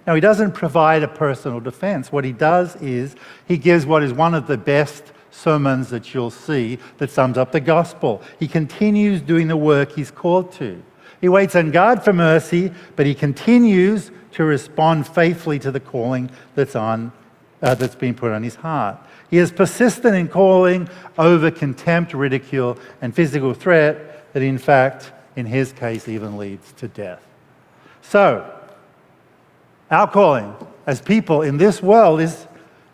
Now, 0.06 0.14
he 0.14 0.20
doesn't 0.20 0.52
provide 0.52 1.02
a 1.02 1.08
personal 1.08 1.60
defense. 1.60 2.12
What 2.12 2.24
he 2.24 2.32
does 2.32 2.76
is 2.76 3.16
he 3.46 3.58
gives 3.58 3.84
what 3.84 4.02
is 4.02 4.12
one 4.12 4.34
of 4.34 4.46
the 4.46 4.56
best 4.56 5.12
sermons 5.30 5.90
that 5.90 6.14
you'll 6.14 6.30
see 6.30 6.78
that 6.98 7.10
sums 7.10 7.36
up 7.36 7.52
the 7.52 7.60
gospel. 7.60 8.22
He 8.38 8.48
continues 8.48 9.20
doing 9.20 9.48
the 9.48 9.56
work 9.56 9.92
he's 9.92 10.10
called 10.10 10.52
to. 10.52 10.82
He 11.20 11.28
waits 11.28 11.56
on 11.56 11.70
God 11.70 12.04
for 12.04 12.12
mercy, 12.12 12.72
but 12.94 13.06
he 13.06 13.14
continues 13.14 14.10
to 14.32 14.44
respond 14.44 15.06
faithfully 15.06 15.58
to 15.58 15.70
the 15.70 15.80
calling 15.80 16.30
that's, 16.54 16.76
on, 16.76 17.12
uh, 17.62 17.74
that's 17.74 17.94
been 17.94 18.14
put 18.14 18.32
on 18.32 18.42
his 18.42 18.54
heart. 18.54 18.98
He 19.30 19.38
is 19.38 19.50
persistent 19.50 20.14
in 20.14 20.28
calling 20.28 20.88
over 21.18 21.50
contempt, 21.50 22.14
ridicule, 22.14 22.78
and 23.02 23.14
physical 23.14 23.54
threat 23.54 24.32
that, 24.32 24.42
in 24.42 24.58
fact, 24.58 25.12
in 25.34 25.46
his 25.46 25.72
case, 25.72 26.08
even 26.08 26.36
leads 26.36 26.72
to 26.74 26.88
death. 26.88 27.22
So, 28.02 28.52
our 29.90 30.10
calling 30.10 30.54
as 30.86 31.00
people 31.00 31.42
in 31.42 31.56
this 31.56 31.82
world 31.82 32.20
is, 32.20 32.46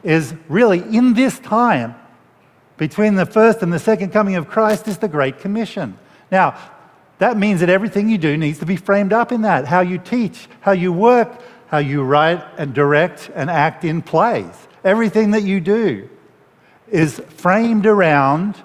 is 0.03 0.35
really 0.49 0.81
in 0.81 1.15
this 1.15 1.39
time 1.39 1.95
between 2.77 3.15
the 3.15 3.27
first 3.27 3.63
and 3.63 3.73
the 3.73 3.79
second 3.79 4.11
coming 4.11 4.37
of 4.37 4.49
Christ 4.49 4.89
is 4.89 4.99
the 4.99 5.09
Great 5.09 5.39
Commission. 5.39 5.99
Now, 6.31 6.59
that 7.19 7.37
means 7.37 7.61
that 7.61 7.69
everything 7.69 8.09
you 8.09 8.19
do 8.19 8.37
needs 8.37 8.59
to 8.59 8.67
be 8.67 8.77
framed 8.77 9.13
up 9.13 9.31
in 9.31 9.43
that 9.43 9.67
how 9.67 9.81
you 9.81 9.99
teach, 9.99 10.49
how 10.61 10.73
you 10.73 10.93
work, 10.93 11.41
how 11.69 11.79
you 11.79 12.03
write 12.03 12.43
and 12.59 12.75
direct 12.75 13.31
and 13.35 13.49
act 13.49 13.85
in 13.85 14.03
plays. 14.03 14.55
Everything 14.83 15.31
that 15.31 15.43
you 15.43 15.61
do 15.61 16.09
is 16.93 17.21
framed 17.29 17.87
around 17.87 18.57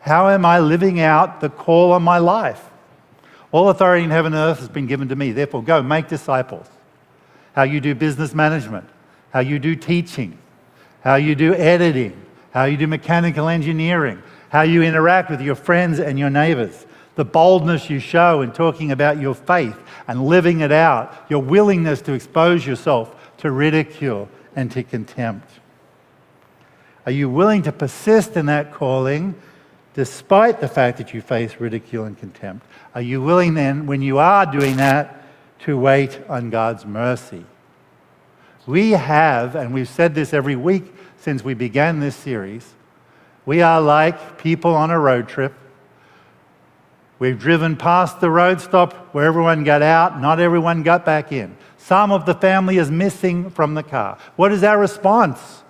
how 0.00 0.28
am 0.28 0.44
I 0.44 0.60
living 0.60 1.00
out 1.00 1.40
the 1.40 1.48
call 1.48 1.92
on 1.92 2.02
my 2.02 2.18
life? 2.18 2.62
All 3.52 3.68
authority 3.68 4.04
in 4.04 4.10
heaven 4.10 4.32
and 4.32 4.40
earth 4.40 4.58
has 4.58 4.68
been 4.68 4.86
given 4.86 5.08
to 5.08 5.16
me. 5.16 5.32
Therefore, 5.32 5.62
go 5.62 5.82
make 5.82 6.08
disciples. 6.08 6.66
How 7.54 7.62
you 7.62 7.80
do 7.80 7.94
business 7.94 8.34
management, 8.34 8.88
how 9.30 9.40
you 9.40 9.58
do 9.58 9.76
teaching, 9.76 10.36
how 11.02 11.14
you 11.14 11.34
do 11.34 11.54
editing, 11.54 12.20
how 12.50 12.64
you 12.64 12.76
do 12.76 12.86
mechanical 12.86 13.48
engineering, 13.48 14.22
how 14.48 14.62
you 14.62 14.82
interact 14.82 15.30
with 15.30 15.40
your 15.40 15.54
friends 15.54 16.00
and 16.00 16.18
your 16.18 16.30
neighbors, 16.30 16.86
the 17.14 17.24
boldness 17.24 17.88
you 17.88 17.98
show 17.98 18.42
in 18.42 18.52
talking 18.52 18.92
about 18.92 19.20
your 19.20 19.34
faith 19.34 19.76
and 20.06 20.26
living 20.26 20.60
it 20.60 20.72
out, 20.72 21.14
your 21.28 21.40
willingness 21.40 22.02
to 22.02 22.12
expose 22.12 22.66
yourself 22.66 23.32
to 23.38 23.50
ridicule 23.50 24.28
and 24.54 24.70
to 24.72 24.82
contempt. 24.82 25.48
Are 27.06 27.12
you 27.12 27.28
willing 27.28 27.62
to 27.62 27.72
persist 27.72 28.36
in 28.36 28.46
that 28.46 28.72
calling 28.72 29.34
despite 29.94 30.60
the 30.60 30.68
fact 30.68 30.98
that 30.98 31.14
you 31.14 31.20
face 31.20 31.60
ridicule 31.60 32.04
and 32.04 32.18
contempt? 32.18 32.66
Are 32.94 33.02
you 33.02 33.22
willing 33.22 33.54
then, 33.54 33.86
when 33.86 34.02
you 34.02 34.18
are 34.18 34.46
doing 34.46 34.76
that, 34.76 35.22
to 35.60 35.78
wait 35.78 36.20
on 36.28 36.50
God's 36.50 36.84
mercy? 36.86 37.44
We 38.66 38.92
have, 38.92 39.54
and 39.54 39.74
we've 39.74 39.88
said 39.88 40.14
this 40.14 40.32
every 40.32 40.56
week 40.56 40.94
since 41.18 41.44
we 41.44 41.54
began 41.54 42.00
this 42.00 42.16
series, 42.16 42.74
we 43.46 43.60
are 43.60 43.80
like 43.80 44.38
people 44.38 44.74
on 44.74 44.90
a 44.90 44.98
road 44.98 45.28
trip. 45.28 45.52
We've 47.18 47.38
driven 47.38 47.76
past 47.76 48.20
the 48.20 48.30
road 48.30 48.60
stop 48.60 48.92
where 49.14 49.24
everyone 49.24 49.64
got 49.64 49.82
out, 49.82 50.20
not 50.20 50.40
everyone 50.40 50.82
got 50.82 51.04
back 51.04 51.30
in. 51.32 51.56
Some 51.76 52.10
of 52.10 52.24
the 52.24 52.34
family 52.34 52.78
is 52.78 52.90
missing 52.90 53.50
from 53.50 53.74
the 53.74 53.82
car. 53.82 54.18
What 54.36 54.52
is 54.52 54.64
our 54.64 54.78
response? 54.78 55.63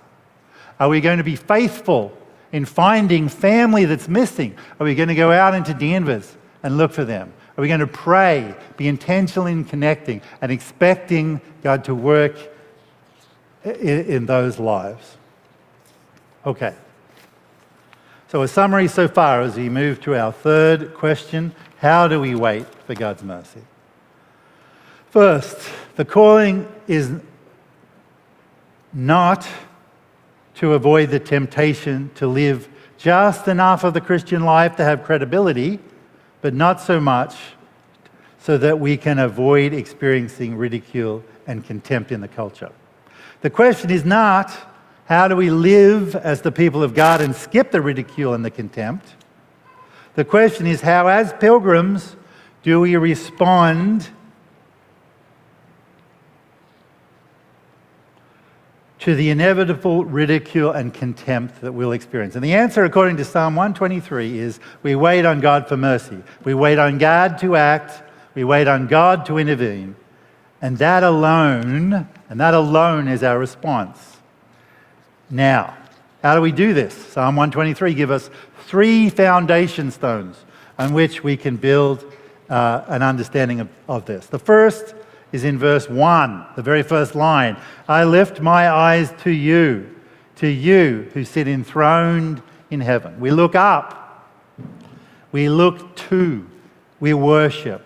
Are 0.79 0.89
we 0.89 1.01
going 1.01 1.17
to 1.17 1.23
be 1.23 1.35
faithful 1.35 2.15
in 2.51 2.65
finding 2.65 3.29
family 3.29 3.85
that's 3.85 4.07
missing? 4.07 4.55
Are 4.79 4.85
we 4.85 4.95
going 4.95 5.09
to 5.09 5.15
go 5.15 5.31
out 5.31 5.53
into 5.53 5.73
Danvers 5.73 6.35
and 6.63 6.77
look 6.77 6.91
for 6.91 7.05
them? 7.05 7.33
Are 7.57 7.61
we 7.61 7.67
going 7.67 7.79
to 7.79 7.87
pray, 7.87 8.53
be 8.75 8.87
intentional 8.87 9.47
in 9.47 9.63
connecting 9.63 10.21
and 10.41 10.51
expecting 10.51 11.39
God 11.63 11.85
to 11.85 11.95
work 11.95 12.35
in, 13.63 14.05
in 14.05 14.25
those 14.25 14.59
lives? 14.59 15.17
Okay. 16.45 16.75
So, 18.27 18.41
a 18.41 18.47
summary 18.47 18.87
so 18.87 19.07
far 19.07 19.41
as 19.41 19.55
we 19.55 19.69
move 19.69 20.01
to 20.01 20.15
our 20.15 20.31
third 20.31 20.93
question 20.93 21.53
how 21.77 22.07
do 22.07 22.19
we 22.19 22.35
wait 22.35 22.65
for 22.87 22.95
God's 22.95 23.23
mercy? 23.23 23.61
First, 25.11 25.69
the 25.95 26.03
calling 26.03 26.67
is 26.87 27.11
not 28.91 29.47
to 30.55 30.73
avoid 30.73 31.09
the 31.09 31.19
temptation 31.19 32.09
to 32.15 32.27
live 32.27 32.69
just 32.97 33.47
enough 33.47 33.83
of 33.83 33.93
the 33.93 34.01
Christian 34.01 34.43
life 34.43 34.75
to 34.77 34.83
have 34.83 35.03
credibility, 35.03 35.79
but 36.41 36.53
not 36.53 36.79
so 36.79 36.99
much 36.99 37.35
so 38.39 38.57
that 38.57 38.79
we 38.79 38.95
can 38.95 39.19
avoid 39.19 39.73
experiencing 39.73 40.55
ridicule 40.55 41.23
and 41.47 41.65
contempt 41.65 42.11
in 42.11 42.21
the 42.21 42.27
culture. 42.27 42.71
The 43.41 43.49
question 43.49 43.89
is 43.91 44.05
not 44.05 44.51
how 45.05 45.27
do 45.27 45.35
we 45.35 45.49
live 45.49 46.15
as 46.15 46.41
the 46.41 46.51
people 46.51 46.83
of 46.83 46.93
God 46.93 47.21
and 47.21 47.35
skip 47.35 47.71
the 47.71 47.81
ridicule 47.81 48.33
and 48.33 48.43
the 48.43 48.51
contempt. 48.51 49.15
The 50.15 50.25
question 50.25 50.65
is 50.65 50.81
how, 50.81 51.07
as 51.07 51.33
pilgrims, 51.33 52.15
do 52.63 52.79
we 52.79 52.95
respond 52.95 54.09
to 59.05 59.13
the 59.13 59.29
inevitable 59.29 60.03
ridicule 60.03 60.71
and 60.71 60.91
contempt 60.91 61.61
that 61.61 61.71
we'll 61.71 61.91
experience? 61.91 62.33
And 62.33 62.43
the 62.43 62.55
answer, 62.55 62.85
according 62.85 63.17
to 63.17 63.23
Psalm 63.23 63.55
123, 63.55 64.39
is 64.39 64.59
we 64.81 64.95
wait 64.95 65.25
on 65.27 65.41
God 65.41 65.67
for 65.67 65.77
mercy. 65.77 66.23
We 66.43 66.55
wait 66.55 66.79
on 66.79 66.97
God 66.97 67.37
to 67.37 67.55
act. 67.55 68.01
We 68.33 68.43
wait 68.43 68.67
on 68.67 68.87
God 68.87 69.27
to 69.27 69.37
intervene. 69.37 69.95
And 70.59 70.79
that 70.79 71.03
alone, 71.03 72.07
and 72.29 72.39
that 72.39 72.55
alone 72.55 73.07
is 73.07 73.21
our 73.21 73.37
response. 73.37 74.17
Now, 75.29 75.77
how 76.23 76.33
do 76.33 76.41
we 76.41 76.51
do 76.51 76.73
this? 76.73 76.95
Psalm 76.95 77.35
123 77.35 77.93
gives 77.93 78.11
us 78.11 78.31
three 78.65 79.11
foundation 79.11 79.91
stones 79.91 80.35
on 80.79 80.95
which 80.95 81.23
we 81.23 81.37
can 81.37 81.57
build 81.57 82.11
uh, 82.49 82.81
an 82.87 83.03
understanding 83.03 83.59
of, 83.59 83.69
of 83.87 84.05
this. 84.05 84.25
The 84.25 84.39
first 84.39 84.95
is 85.35 85.43
in 85.43 85.59
verse 85.59 85.89
1, 85.89 86.45
the 86.55 86.61
very 86.61 86.81
first 86.81 87.13
line. 87.13 87.57
I 87.87 88.05
lift 88.05 88.39
my 88.39 88.69
eyes 88.69 89.13
to 89.23 89.29
you, 89.29 89.93
to 90.37 90.47
you 90.47 91.09
who 91.13 91.25
sit 91.25 91.47
enthroned 91.47 92.41
in 92.71 92.79
heaven. 92.79 93.19
We 93.19 93.31
look 93.31 93.53
up, 93.53 94.31
we 95.31 95.49
look 95.49 95.95
to, 96.09 96.49
we 97.01 97.13
worship. 97.13 97.85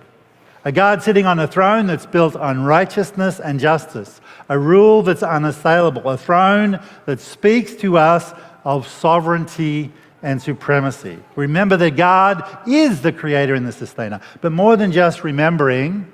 A 0.63 0.71
God 0.71 1.01
sitting 1.01 1.25
on 1.25 1.39
a 1.39 1.47
throne 1.47 1.88
that's 1.88 2.05
built 2.05 2.35
on 2.35 2.63
righteousness 2.63 3.39
and 3.39 3.59
justice, 3.59 4.21
a 4.47 4.59
rule 4.59 5.01
that's 5.01 5.23
unassailable, 5.23 6.07
a 6.07 6.17
throne 6.17 6.79
that 7.05 7.19
speaks 7.19 7.73
to 7.77 7.97
us 7.97 8.31
of 8.63 8.88
sovereignty 8.88 9.91
and 10.21 10.39
supremacy. 10.39 11.17
Remember 11.35 11.77
that 11.77 11.95
God 11.95 12.45
is 12.67 13.01
the 13.01 13.12
creator 13.12 13.55
and 13.55 13.65
the 13.65 13.71
sustainer. 13.71 14.21
But 14.41 14.51
more 14.51 14.75
than 14.75 14.91
just 14.91 15.23
remembering, 15.23 16.12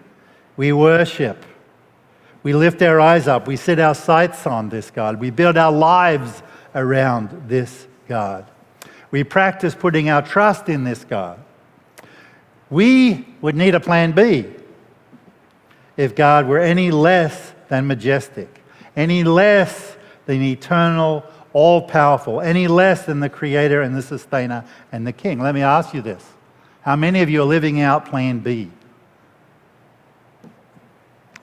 we 0.57 0.71
worship. 0.71 1.45
We 2.43 2.53
lift 2.53 2.81
our 2.81 2.99
eyes 3.01 3.27
up. 3.27 3.47
We 3.47 3.55
set 3.55 3.79
our 3.79 3.95
sights 3.95 4.45
on 4.45 4.69
this 4.69 4.91
God. 4.91 5.19
We 5.19 5.31
build 5.31 5.57
our 5.57 5.71
lives 5.71 6.43
around 6.73 7.47
this 7.47 7.87
God. 8.07 8.45
We 9.11 9.23
practice 9.23 9.73
putting 9.73 10.09
our 10.09 10.21
trust 10.21 10.69
in 10.69 10.83
this 10.83 11.03
God. 11.03 11.39
We 12.69 13.27
would 13.41 13.55
need 13.55 13.75
a 13.75 13.79
plan 13.79 14.11
B 14.11 14.45
if 15.97 16.15
God 16.15 16.47
were 16.47 16.59
any 16.59 16.91
less 16.91 17.53
than 17.69 17.87
majestic, 17.87 18.63
any 18.95 19.23
less 19.23 19.95
than 20.25 20.41
eternal, 20.41 21.23
all 21.53 21.81
powerful, 21.81 22.41
any 22.41 22.67
less 22.67 23.05
than 23.05 23.21
the 23.21 23.29
creator 23.29 23.81
and 23.81 23.95
the 23.95 24.01
sustainer 24.01 24.65
and 24.91 25.07
the 25.07 25.13
king. 25.13 25.39
Let 25.39 25.55
me 25.55 25.61
ask 25.61 25.93
you 25.93 26.01
this 26.01 26.23
How 26.81 26.95
many 26.95 27.21
of 27.21 27.29
you 27.29 27.41
are 27.41 27.45
living 27.45 27.79
out 27.81 28.05
plan 28.05 28.39
B? 28.39 28.69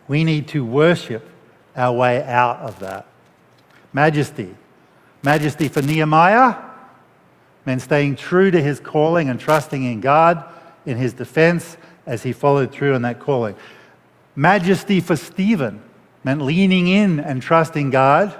We 0.08 0.24
need 0.24 0.48
to 0.48 0.64
worship 0.64 1.28
our 1.76 1.92
way 1.92 2.22
out 2.22 2.58
of 2.58 2.78
that. 2.80 3.06
Majesty. 3.92 4.54
Majesty 5.22 5.68
for 5.68 5.82
Nehemiah 5.82 6.56
meant 7.64 7.82
staying 7.82 8.16
true 8.16 8.50
to 8.50 8.60
his 8.60 8.80
calling 8.80 9.28
and 9.28 9.38
trusting 9.38 9.84
in 9.84 10.00
God 10.00 10.44
in 10.84 10.96
his 10.96 11.12
defense 11.12 11.76
as 12.06 12.22
he 12.22 12.32
followed 12.32 12.72
through 12.72 12.94
on 12.94 13.02
that 13.02 13.20
calling. 13.20 13.54
Majesty 14.34 15.00
for 15.00 15.14
Stephen 15.14 15.82
meant 16.24 16.42
leaning 16.42 16.88
in 16.88 17.20
and 17.20 17.40
trusting 17.40 17.90
God 17.90 18.38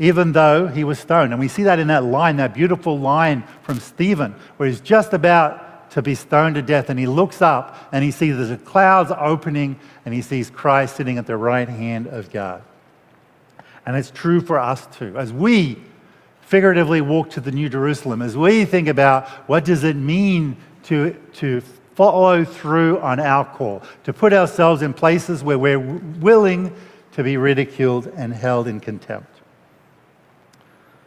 even 0.00 0.32
though 0.32 0.66
he 0.66 0.82
was 0.82 0.98
stoned. 0.98 1.32
And 1.32 1.38
we 1.38 1.46
see 1.46 1.64
that 1.64 1.78
in 1.78 1.88
that 1.88 2.02
line, 2.02 2.36
that 2.36 2.54
beautiful 2.54 2.98
line 2.98 3.44
from 3.62 3.78
Stephen, 3.78 4.34
where 4.56 4.66
he's 4.66 4.80
just 4.80 5.12
about 5.12 5.62
to 5.90 6.02
be 6.02 6.14
stoned 6.14 6.54
to 6.54 6.62
death. 6.62 6.90
And 6.90 6.98
he 6.98 7.06
looks 7.06 7.42
up 7.42 7.76
and 7.92 8.04
he 8.04 8.10
sees 8.10 8.48
the 8.48 8.56
clouds 8.56 9.12
opening 9.16 9.78
and 10.04 10.14
he 10.14 10.22
sees 10.22 10.50
Christ 10.50 10.96
sitting 10.96 11.18
at 11.18 11.26
the 11.26 11.36
right 11.36 11.68
hand 11.68 12.06
of 12.06 12.30
God. 12.30 12.62
And 13.86 13.96
it's 13.96 14.10
true 14.10 14.40
for 14.40 14.58
us 14.58 14.86
too. 14.86 15.16
As 15.18 15.32
we 15.32 15.78
figuratively 16.42 17.00
walk 17.00 17.30
to 17.30 17.40
the 17.40 17.52
New 17.52 17.68
Jerusalem, 17.68 18.22
as 18.22 18.36
we 18.36 18.64
think 18.64 18.88
about 18.88 19.28
what 19.48 19.64
does 19.64 19.84
it 19.84 19.96
mean 19.96 20.56
to, 20.84 21.12
to 21.34 21.62
follow 21.94 22.44
through 22.44 22.98
on 23.00 23.20
our 23.20 23.44
call, 23.44 23.82
to 24.04 24.12
put 24.12 24.32
ourselves 24.32 24.82
in 24.82 24.92
places 24.92 25.42
where 25.42 25.58
we're 25.58 25.78
willing 25.78 26.74
to 27.12 27.22
be 27.22 27.36
ridiculed 27.36 28.06
and 28.16 28.32
held 28.32 28.66
in 28.68 28.80
contempt. 28.80 29.28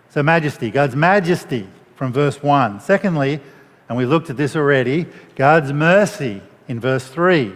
So, 0.10 0.22
majesty, 0.22 0.70
God's 0.70 0.96
majesty 0.96 1.68
from 1.96 2.14
verse 2.14 2.44
1. 2.44 2.82
Secondly, 2.82 3.42
and 3.90 3.98
we 3.98 4.06
looked 4.06 4.30
at 4.30 4.38
this 4.38 4.56
already, 4.56 5.06
God's 5.36 5.74
mercy 5.74 6.42
in 6.68 6.80
verse 6.80 7.08
3. 7.08 7.54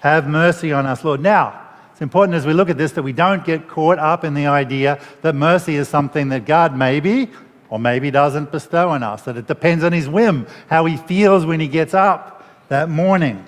Have 0.00 0.28
mercy 0.28 0.72
on 0.72 0.86
us, 0.86 1.04
Lord. 1.04 1.20
Now, 1.20 1.62
it's 1.92 2.02
important 2.02 2.36
as 2.36 2.44
we 2.44 2.52
look 2.52 2.68
at 2.68 2.76
this 2.76 2.92
that 2.92 3.02
we 3.02 3.12
don't 3.12 3.44
get 3.44 3.68
caught 3.68 3.98
up 3.98 4.24
in 4.24 4.34
the 4.34 4.46
idea 4.46 5.00
that 5.22 5.34
mercy 5.34 5.76
is 5.76 5.88
something 5.88 6.28
that 6.28 6.44
God 6.44 6.76
maybe 6.76 7.30
or 7.70 7.78
maybe 7.78 8.10
doesn't 8.10 8.52
bestow 8.52 8.90
on 8.90 9.02
us, 9.02 9.22
that 9.22 9.36
it 9.36 9.46
depends 9.46 9.82
on 9.82 9.92
his 9.92 10.08
whim, 10.08 10.46
how 10.68 10.84
he 10.84 10.96
feels 10.96 11.46
when 11.46 11.58
he 11.58 11.68
gets 11.68 11.94
up 11.94 12.44
that 12.68 12.88
morning. 12.88 13.44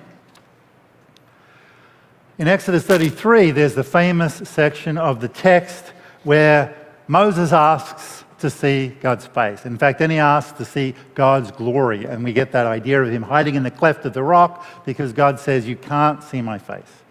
In 2.37 2.47
Exodus 2.47 2.85
33, 2.85 3.51
there's 3.51 3.75
the 3.75 3.83
famous 3.83 4.35
section 4.49 4.97
of 4.97 5.21
the 5.21 5.27
text 5.27 5.93
where 6.23 6.75
Moses 7.07 7.51
asks 7.51 8.23
to 8.39 8.49
see 8.49 8.89
God's 9.01 9.25
face. 9.25 9.65
In 9.65 9.77
fact, 9.77 9.99
then 9.99 10.09
he 10.09 10.17
asks 10.17 10.57
to 10.57 10.65
see 10.65 10.95
God's 11.15 11.51
glory, 11.51 12.05
and 12.05 12.23
we 12.23 12.33
get 12.33 12.51
that 12.53 12.65
idea 12.65 13.01
of 13.01 13.09
him 13.09 13.23
hiding 13.23 13.55
in 13.55 13.63
the 13.63 13.71
cleft 13.71 14.05
of 14.05 14.13
the 14.13 14.23
rock 14.23 14.65
because 14.85 15.13
God 15.13 15.39
says, 15.39 15.67
You 15.67 15.75
can't 15.75 16.23
see 16.23 16.41
my 16.41 16.57
face. 16.57 17.03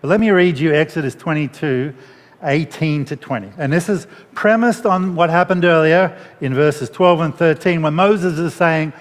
But 0.00 0.08
let 0.08 0.20
me 0.20 0.30
read 0.30 0.58
you 0.58 0.74
Exodus 0.74 1.14
22 1.14 1.94
18 2.42 3.06
to 3.06 3.16
20. 3.16 3.52
And 3.56 3.72
this 3.72 3.88
is 3.88 4.06
premised 4.34 4.84
on 4.84 5.16
what 5.16 5.30
happened 5.30 5.64
earlier 5.64 6.18
in 6.42 6.54
verses 6.54 6.90
12 6.90 7.20
and 7.20 7.34
13 7.34 7.80
when 7.80 7.94
Moses 7.94 8.38
is 8.38 8.52
saying, 8.52 8.92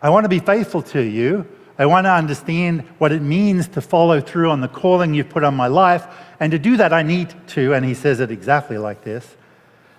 I 0.00 0.10
want 0.10 0.24
to 0.24 0.28
be 0.28 0.38
faithful 0.38 0.82
to 0.82 1.00
you. 1.02 1.46
I 1.78 1.86
want 1.86 2.04
to 2.06 2.12
understand 2.12 2.82
what 2.98 3.12
it 3.12 3.22
means 3.22 3.68
to 3.68 3.80
follow 3.80 4.20
through 4.20 4.50
on 4.50 4.60
the 4.60 4.68
calling 4.68 5.14
you've 5.14 5.28
put 5.28 5.42
on 5.42 5.54
my 5.54 5.66
life. 5.66 6.06
And 6.38 6.52
to 6.52 6.58
do 6.58 6.76
that, 6.76 6.92
I 6.92 7.02
need 7.02 7.34
to, 7.48 7.74
and 7.74 7.84
he 7.84 7.92
says 7.92 8.20
it 8.20 8.30
exactly 8.30 8.78
like 8.78 9.02
this 9.02 9.36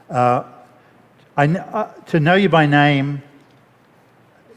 uh, 0.09 0.43
I, 1.37 1.47
uh, 1.47 1.93
to 2.07 2.19
know 2.19 2.33
you 2.33 2.49
by 2.49 2.65
name. 2.65 3.21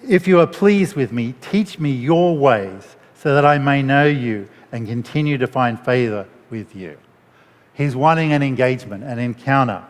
If 0.08 0.26
you 0.26 0.40
are 0.40 0.46
pleased 0.46 0.96
with 0.96 1.12
me, 1.12 1.34
teach 1.42 1.78
me 1.78 1.92
your 1.92 2.36
ways 2.36 2.96
so 3.14 3.34
that 3.34 3.44
I 3.44 3.58
may 3.58 3.82
know 3.82 4.06
you 4.06 4.48
and 4.72 4.88
continue 4.88 5.36
to 5.36 5.46
find 5.46 5.78
favor 5.78 6.26
with 6.48 6.74
you. 6.74 6.96
He's 7.74 7.94
wanting 7.94 8.32
an 8.32 8.42
engagement, 8.42 9.04
an 9.04 9.18
encounter. 9.18 9.84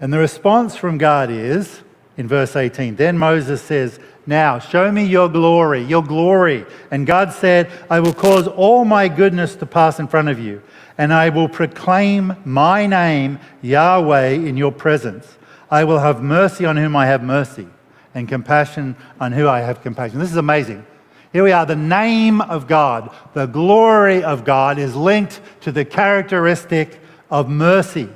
And 0.00 0.12
the 0.12 0.18
response 0.18 0.76
from 0.76 0.98
God 0.98 1.30
is, 1.30 1.80
in 2.18 2.28
verse 2.28 2.54
18, 2.54 2.96
then 2.96 3.16
Moses 3.16 3.62
says, 3.62 3.98
Now 4.26 4.58
show 4.58 4.92
me 4.92 5.04
your 5.04 5.30
glory, 5.30 5.82
your 5.82 6.02
glory. 6.04 6.66
And 6.90 7.06
God 7.06 7.32
said, 7.32 7.70
I 7.88 8.00
will 8.00 8.12
cause 8.12 8.46
all 8.46 8.84
my 8.84 9.08
goodness 9.08 9.56
to 9.56 9.66
pass 9.66 9.98
in 9.98 10.08
front 10.08 10.28
of 10.28 10.38
you, 10.38 10.62
and 10.98 11.14
I 11.14 11.28
will 11.28 11.48
proclaim 11.48 12.34
my 12.44 12.86
name, 12.86 13.38
Yahweh, 13.62 14.30
in 14.30 14.56
your 14.56 14.72
presence. 14.72 15.38
I 15.70 15.84
will 15.84 16.00
have 16.00 16.22
mercy 16.22 16.66
on 16.66 16.76
whom 16.76 16.96
I 16.96 17.06
have 17.06 17.22
mercy, 17.22 17.68
and 18.14 18.28
compassion 18.28 18.96
on 19.20 19.30
whom 19.30 19.48
I 19.48 19.60
have 19.60 19.80
compassion. 19.80 20.18
This 20.18 20.30
is 20.30 20.36
amazing. 20.36 20.84
Here 21.32 21.44
we 21.44 21.52
are. 21.52 21.64
The 21.64 21.76
name 21.76 22.40
of 22.40 22.66
God, 22.66 23.14
the 23.34 23.46
glory 23.46 24.24
of 24.24 24.44
God 24.44 24.78
is 24.78 24.96
linked 24.96 25.40
to 25.60 25.70
the 25.70 25.84
characteristic 25.84 27.00
of 27.30 27.48
mercy. 27.48 28.08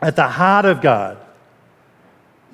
At 0.00 0.16
the 0.16 0.28
heart 0.28 0.64
of 0.64 0.80
God, 0.80 1.18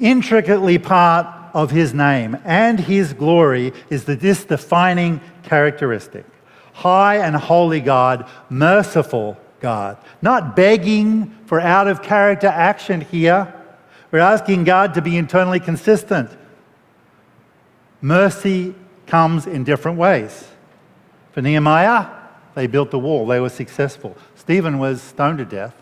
intricately 0.00 0.78
part 0.78 1.26
of 1.54 1.70
his 1.70 1.92
name 1.92 2.38
and 2.44 2.80
his 2.80 3.12
glory 3.12 3.72
is 3.90 4.06
this 4.06 4.44
defining 4.44 5.20
characteristic. 5.42 6.24
High 6.72 7.16
and 7.16 7.37
holy 7.37 7.80
God, 7.80 8.28
merciful 8.48 9.37
God. 9.61 9.98
Not 10.20 10.56
begging 10.56 11.37
for 11.46 11.61
out 11.61 11.88
of 11.88 12.02
character 12.02 12.48
action 12.48 13.00
here. 13.00 13.54
We're 14.11 14.20
asking 14.20 14.64
God 14.64 14.94
to 14.94 15.02
be 15.02 15.16
internally 15.16 15.61
consistent 15.61 16.30
Mercy 18.02 18.74
comes 19.06 19.46
in 19.46 19.62
different 19.62 19.96
ways. 19.96 20.48
For 21.30 21.40
Nehemiah, 21.40 22.08
they 22.54 22.66
built 22.66 22.90
the 22.90 22.98
wall, 22.98 23.26
they 23.26 23.40
were 23.40 23.48
successful. 23.48 24.16
Stephen 24.35 24.78
was 24.78 25.00
stoned 25.00 25.38
to 25.38 25.44
death, 25.44 25.74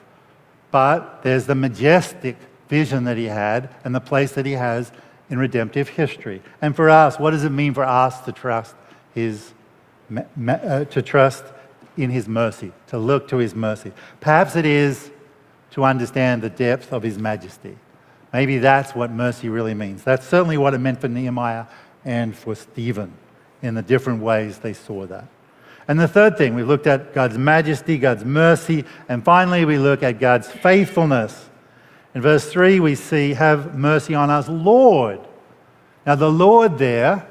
but 0.70 1.22
there's 1.22 1.46
the 1.46 1.54
majestic 1.54 2.36
vision 2.68 3.04
that 3.04 3.16
he 3.16 3.24
had 3.24 3.74
and 3.84 3.94
the 3.94 4.00
place 4.00 4.32
that 4.32 4.46
he 4.46 4.52
has 4.52 4.92
in 5.30 5.38
redemptive 5.38 5.88
history. 5.88 6.42
And 6.60 6.76
for 6.76 6.90
us, 6.90 7.18
what 7.18 7.30
does 7.30 7.42
it 7.42 7.50
mean 7.50 7.72
for 7.74 7.84
us 7.84 8.20
to 8.20 8.32
trust 8.32 8.76
his 9.14 9.52
uh, 10.16 10.84
to 10.84 11.02
trust 11.02 11.44
in 11.96 12.10
his 12.10 12.28
mercy, 12.28 12.72
to 12.88 12.98
look 12.98 13.28
to 13.28 13.36
his 13.36 13.54
mercy? 13.54 13.92
Perhaps 14.20 14.56
it 14.56 14.66
is 14.66 15.10
to 15.70 15.84
understand 15.84 16.42
the 16.42 16.50
depth 16.50 16.92
of 16.92 17.02
his 17.02 17.18
majesty. 17.18 17.76
Maybe 18.32 18.58
that's 18.58 18.94
what 18.94 19.10
mercy 19.10 19.48
really 19.48 19.74
means. 19.74 20.02
That's 20.02 20.26
certainly 20.26 20.56
what 20.56 20.74
it 20.74 20.78
meant 20.78 21.00
for 21.00 21.08
Nehemiah 21.08 21.66
and 22.04 22.36
for 22.36 22.54
Stephen 22.54 23.12
in 23.62 23.74
the 23.74 23.82
different 23.82 24.22
ways 24.22 24.58
they 24.58 24.72
saw 24.72 25.06
that. 25.06 25.26
And 25.88 25.98
the 25.98 26.08
third 26.08 26.38
thing, 26.38 26.54
we 26.54 26.62
looked 26.62 26.86
at 26.86 27.12
God's 27.12 27.36
majesty, 27.36 27.98
God's 27.98 28.24
mercy, 28.24 28.84
and 29.08 29.24
finally 29.24 29.64
we 29.64 29.78
look 29.78 30.02
at 30.02 30.20
God's 30.20 30.48
faithfulness. 30.48 31.48
In 32.14 32.22
verse 32.22 32.50
3, 32.50 32.80
we 32.80 32.94
see, 32.94 33.34
Have 33.34 33.76
mercy 33.76 34.14
on 34.14 34.30
us, 34.30 34.48
Lord. 34.48 35.20
Now, 36.06 36.14
the 36.14 36.30
Lord 36.30 36.78
there 36.78 37.26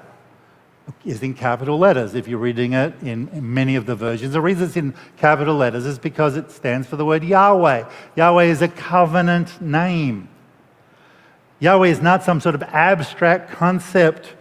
is 1.06 1.24
in 1.24 1.34
capital 1.34 1.78
letters 1.78 2.16
if 2.16 2.28
you're 2.28 2.40
reading 2.40 2.74
it 2.74 2.94
in, 3.02 3.30
many 3.54 3.76
of 3.76 3.86
the 3.86 3.96
versions. 3.96 4.34
The 4.34 4.42
reason 4.42 4.66
it's 4.66 4.78
in 4.78 4.94
capital 5.18 5.56
letters 5.56 5.86
is 5.86 6.00
because 6.00 6.36
it 6.36 6.52
stands 6.52 6.88
for 6.88 6.96
the 6.96 7.06
word 7.06 7.24
Yahweh. 7.24 7.90
Yahweh 8.16 8.44
is 8.46 8.62
a 8.62 8.68
covenant 8.68 9.62
name. 9.62 10.30
Yahweh 11.60 11.88
is 11.88 12.02
not 12.02 12.24
some 12.24 12.40
sort 12.40 12.56
of 12.56 12.64
abstract 12.64 13.52
concept 13.52 14.36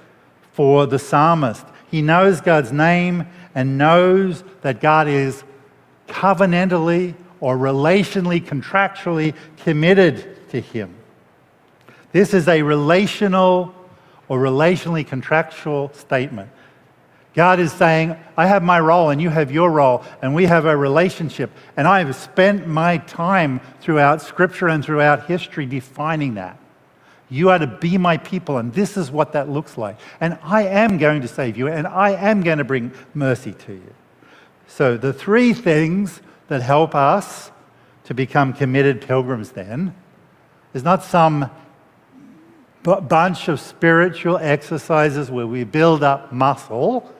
for 0.53 0.87
the 0.87 0.99
psalmist. 0.99 1.67
He 1.91 2.03
knows 2.03 2.41
God's 2.41 2.73
name 2.73 3.27
and 3.55 3.79
knows 3.79 4.45
that 4.63 4.81
God 4.81 5.09
is 5.09 5.43
covenantally 6.07 7.15
or 7.41 7.57
relationally, 7.57 8.45
contractually 8.45 9.35
committed 9.59 10.49
to 10.51 10.61
him. 10.61 10.95
This 12.13 12.35
is 12.35 12.49
a 12.49 12.63
relational 12.63 13.75
or 14.29 14.39
relationally 14.39 15.07
contractual 15.07 15.93
statement. 15.95 16.51
God 17.35 17.61
is 17.61 17.73
saying, 17.73 18.17
I 18.37 18.47
have 18.47 18.63
my 18.63 18.81
role 18.81 19.11
and 19.11 19.23
you 19.23 19.31
have 19.31 19.53
your 19.53 19.71
role, 19.71 20.03
and 20.23 20.35
we 20.35 20.47
have 20.47 20.65
a 20.65 20.77
relationship. 20.77 21.51
And 21.77 21.87
I 21.87 22.03
have 22.03 22.17
spent 22.17 22.67
my 22.67 22.99
time 22.99 23.61
throughout 23.81 24.23
Scripture 24.23 24.69
and 24.69 24.85
throughout 24.85 25.27
history 25.27 25.67
defining 25.67 26.35
that. 26.35 26.59
You 27.31 27.51
are 27.51 27.59
to 27.59 27.67
be 27.67 27.99
my 27.99 28.17
people, 28.17 28.57
and 28.57 28.73
this 28.73 28.97
is 28.97 29.11
what 29.11 29.33
that 29.35 29.49
looks 29.49 29.77
like. 29.77 29.99
And 30.21 30.39
I 30.43 30.63
am 30.63 30.99
going 30.99 31.21
to 31.21 31.29
save 31.29 31.57
you, 31.57 31.69
and 31.69 31.87
I 31.87 32.11
am 32.11 32.43
going 32.43 32.59
to 32.59 32.65
bring 32.65 32.93
mercy 33.15 33.53
to 33.53 33.73
you. 33.75 33.95
So, 34.67 34.97
the 34.97 35.13
three 35.13 35.53
things 35.53 36.21
that 36.49 36.63
help 36.63 36.95
us 36.95 37.51
to 38.05 38.15
become 38.15 38.53
committed 38.53 39.03
pilgrims 39.03 39.51
then 39.51 39.95
is 40.73 40.83
not 40.83 41.05
some 41.05 41.51
bunch 42.97 43.49
of 43.49 43.61
spiritual 43.61 44.39
exercises 44.39 45.31
where 45.31 45.47
we 45.47 45.65
build 45.65 46.03
up 46.03 46.33
muscle. 46.33 47.13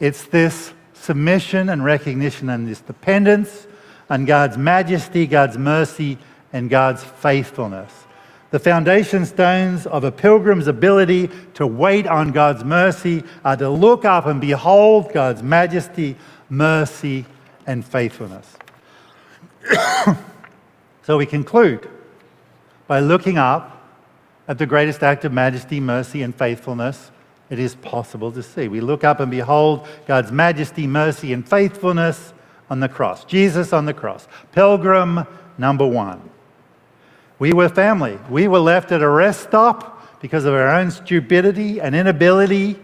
It's 0.00 0.24
this 0.26 0.72
submission 0.94 1.68
and 1.68 1.84
recognition 1.84 2.50
and 2.50 2.66
this 2.66 2.80
dependence 2.80 3.66
on 4.08 4.24
God's 4.24 4.56
majesty, 4.56 5.26
God's 5.26 5.58
mercy, 5.58 6.18
and 6.52 6.70
God's 6.70 7.04
faithfulness 7.04 8.06
the 8.50 8.60
foundation 8.60 9.26
stones 9.26 9.86
of 9.86 10.04
a 10.04 10.12
pilgrim's 10.12 10.66
ability 10.66 11.28
to 11.52 11.66
wait 11.66 12.06
on 12.06 12.30
God's 12.32 12.64
mercy 12.64 13.24
are 13.44 13.56
to 13.56 13.68
look 13.68 14.04
up 14.04 14.24
and 14.24 14.40
behold 14.40 15.12
God's 15.12 15.42
majesty, 15.42 16.16
mercy, 16.48 17.26
and 17.66 17.84
faithfulness. 17.84 18.56
so 21.02 21.18
we 21.18 21.26
conclude 21.26 21.90
by 22.86 23.00
looking 23.00 23.36
up 23.36 23.75
at 24.48 24.58
the 24.58 24.66
greatest 24.66 25.02
act 25.02 25.24
of 25.24 25.32
majesty, 25.32 25.80
mercy, 25.80 26.22
and 26.22 26.34
faithfulness 26.34 27.10
it 27.48 27.58
is 27.58 27.76
possible 27.76 28.32
to 28.32 28.42
see. 28.42 28.68
We 28.68 28.80
look 28.80 29.04
up 29.04 29.20
and 29.20 29.30
behold 29.30 29.86
God's 30.06 30.32
majesty, 30.32 30.86
mercy, 30.86 31.32
and 31.32 31.48
faithfulness 31.48 32.32
on 32.68 32.80
the 32.80 32.88
cross. 32.88 33.24
Jesus 33.24 33.72
on 33.72 33.84
the 33.84 33.94
cross. 33.94 34.26
Pilgrim 34.52 35.26
number 35.56 35.86
one. 35.86 36.30
We 37.38 37.52
were 37.52 37.68
family. 37.68 38.18
We 38.28 38.48
were 38.48 38.58
left 38.58 38.92
at 38.92 39.02
a 39.02 39.08
rest 39.08 39.42
stop 39.42 40.20
because 40.20 40.44
of 40.44 40.54
our 40.54 40.68
own 40.68 40.90
stupidity 40.90 41.80
and 41.80 41.94
inability 41.94 42.80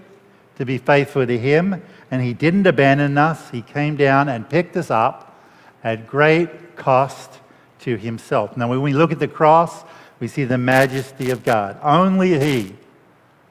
to 0.57 0.67
be 0.67 0.79
faithful 0.79 1.27
to 1.27 1.39
Him, 1.39 1.83
and 2.11 2.23
He 2.23 2.35
didn't 2.35 2.67
abandon 2.67 3.19
us. 3.19 3.51
He 3.51 3.63
came 3.63 3.97
down 3.97 4.29
and 4.29 4.49
picked 4.49 4.77
us 4.77 4.91
up 4.91 5.43
at 5.83 6.07
great 6.07 6.77
cost 6.77 7.41
to 7.81 7.97
Himself. 7.97 8.57
Now, 8.57 8.69
when 8.69 8.83
we 8.83 8.93
look 8.93 9.11
at 9.11 9.19
the 9.19 9.27
cross, 9.27 9.83
we 10.23 10.29
see 10.29 10.45
the 10.45 10.57
majesty 10.57 11.31
of 11.31 11.43
God. 11.43 11.81
Only 11.83 12.39
He, 12.39 12.77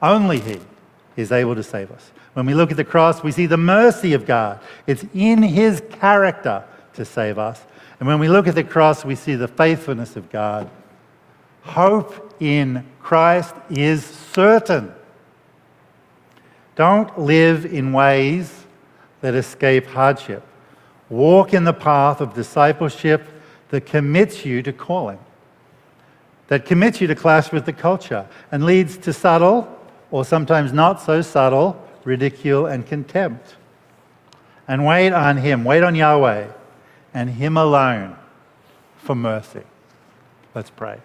only 0.00 0.40
He 0.40 0.58
is 1.16 1.30
able 1.30 1.54
to 1.54 1.62
save 1.62 1.90
us. 1.90 2.10
When 2.32 2.46
we 2.46 2.54
look 2.54 2.70
at 2.70 2.78
the 2.78 2.82
cross, 2.82 3.22
we 3.22 3.30
see 3.30 3.44
the 3.44 3.58
mercy 3.58 4.14
of 4.14 4.24
God. 4.24 4.58
It's 4.86 5.04
in 5.12 5.42
His 5.42 5.82
character 5.90 6.64
to 6.94 7.04
save 7.04 7.38
us. 7.38 7.62
And 8.00 8.08
when 8.08 8.18
we 8.18 8.26
look 8.26 8.48
at 8.48 8.54
the 8.54 8.64
cross, 8.64 9.04
we 9.04 9.16
see 9.16 9.34
the 9.34 9.48
faithfulness 9.48 10.16
of 10.16 10.30
God. 10.30 10.70
Hope 11.60 12.34
in 12.40 12.86
Christ 13.02 13.54
is 13.68 14.02
certain. 14.06 14.94
Don't 16.74 17.18
live 17.18 17.66
in 17.66 17.92
ways 17.92 18.64
that 19.20 19.34
escape 19.34 19.88
hardship. 19.88 20.42
Walk 21.10 21.52
in 21.52 21.64
the 21.64 21.74
path 21.74 22.22
of 22.22 22.32
discipleship 22.32 23.28
that 23.68 23.84
commits 23.84 24.46
you 24.46 24.62
to 24.62 24.72
calling, 24.72 25.18
that 26.52 26.66
commits 26.66 27.00
you 27.00 27.06
to 27.06 27.14
clash 27.14 27.50
with 27.50 27.64
the 27.64 27.72
culture 27.72 28.28
and 28.50 28.66
leads 28.66 28.98
to 28.98 29.10
subtle, 29.10 29.66
or 30.10 30.22
sometimes 30.22 30.70
not 30.70 31.00
so 31.00 31.22
subtle, 31.22 31.82
ridicule 32.04 32.66
and 32.66 32.86
contempt. 32.86 33.56
And 34.68 34.84
wait 34.84 35.14
on 35.14 35.38
Him, 35.38 35.64
wait 35.64 35.82
on 35.82 35.94
Yahweh 35.94 36.48
and 37.14 37.30
Him 37.30 37.56
alone 37.56 38.18
for 38.98 39.14
mercy. 39.14 39.62
Let's 40.54 40.68
pray. 40.68 41.00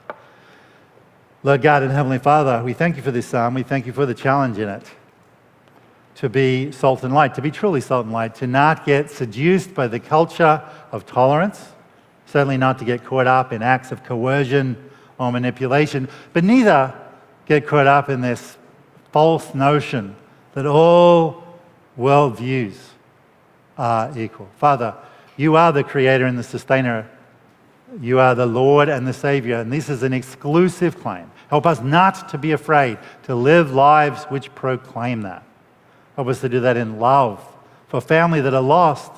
Lord 1.44 1.62
God 1.62 1.82
and 1.82 1.94
Heavenly 1.94 2.20
Father, 2.20 2.62
we 2.62 2.74
thank 2.74 2.98
you 2.98 3.02
for 3.02 3.12
this 3.12 3.28
psalm. 3.28 3.54
We 3.54 3.64
thank 3.64 3.86
you 3.86 3.94
for 3.94 4.06
the 4.06 4.14
challenge 4.14 4.58
in 4.58 4.68
it 4.68 4.84
to 6.16 6.28
be 6.28 6.74
salt 6.74 7.06
and 7.06 7.14
light, 7.14 7.36
to 7.36 7.42
be 7.42 7.52
truly 7.52 7.80
salt 7.80 8.04
and 8.04 8.12
light, 8.12 8.36
to 8.36 8.48
not 8.48 8.86
get 8.86 9.10
seduced 9.10 9.74
by 9.74 9.88
the 9.88 10.02
culture 10.02 10.62
of 10.92 11.06
tolerance, 11.06 11.70
certainly 12.26 12.58
not 12.58 12.78
to 12.80 12.84
get 12.84 13.06
caught 13.06 13.28
up 13.28 13.54
in 13.54 13.62
acts 13.62 13.94
of 13.94 14.04
coercion 14.04 14.84
or 15.18 15.32
manipulation, 15.32 16.08
but 16.34 16.44
neither 16.44 16.94
get 17.46 17.66
caught 17.66 17.88
up 17.88 18.10
in 18.10 18.22
this 18.22 18.58
false 19.12 19.56
notion 19.56 20.16
that 20.54 20.66
all 20.66 21.44
worldviews 21.98 22.76
are 23.78 24.18
equal. 24.18 24.50
Father, 24.58 24.96
you 25.38 25.56
are 25.56 25.72
the 25.72 25.84
creator 25.84 26.26
and 26.26 26.38
the 26.38 26.44
sustainer. 26.44 27.10
You 28.02 28.20
are 28.20 28.36
the 28.36 28.46
Lord 28.46 28.90
and 28.90 29.08
the 29.08 29.14
Savior, 29.14 29.62
and 29.62 29.72
this 29.72 29.90
is 29.90 30.04
an 30.04 30.14
exclusive 30.14 31.00
claim. 31.00 31.32
Help 31.50 31.66
us 31.66 31.80
not 31.80 32.30
to 32.30 32.38
be 32.38 32.52
afraid 32.52 32.98
to 33.24 33.36
live 33.36 33.72
lives 33.72 34.26
which 34.26 34.54
proclaim 34.56 35.22
that. 35.22 35.44
Help 36.16 36.28
us 36.28 36.42
to 36.42 36.50
do 36.50 36.60
that 36.62 36.76
in 36.76 37.00
love 37.00 37.42
for 37.88 38.02
family 38.02 38.42
that 38.42 38.54
are 38.54 38.62
lost. 38.62 39.12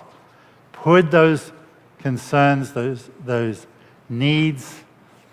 Put 0.72 1.10
those 1.10 1.52
concerns, 1.98 2.74
those, 2.74 3.10
those 3.26 3.66
needs, 4.08 4.84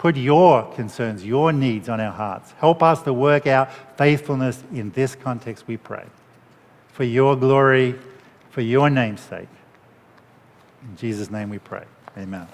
put 0.06 0.16
your 0.16 0.62
concerns, 0.74 1.24
your 1.24 1.52
needs 1.52 1.88
on 1.88 2.00
our 2.00 2.12
hearts. 2.12 2.52
Help 2.58 2.80
us 2.80 3.02
to 3.02 3.12
work 3.12 3.48
out 3.48 3.68
faithfulness 3.98 4.62
in 4.72 4.88
this 4.92 5.16
context, 5.16 5.66
we 5.66 5.76
pray. 5.76 6.06
For 6.92 7.02
your 7.02 7.34
glory, 7.34 7.96
for 8.50 8.60
your 8.60 8.88
name's 8.88 9.20
sake. 9.20 9.48
In 10.82 10.96
Jesus' 10.96 11.28
name 11.28 11.50
we 11.50 11.58
pray. 11.58 11.86
Amen. 12.16 12.46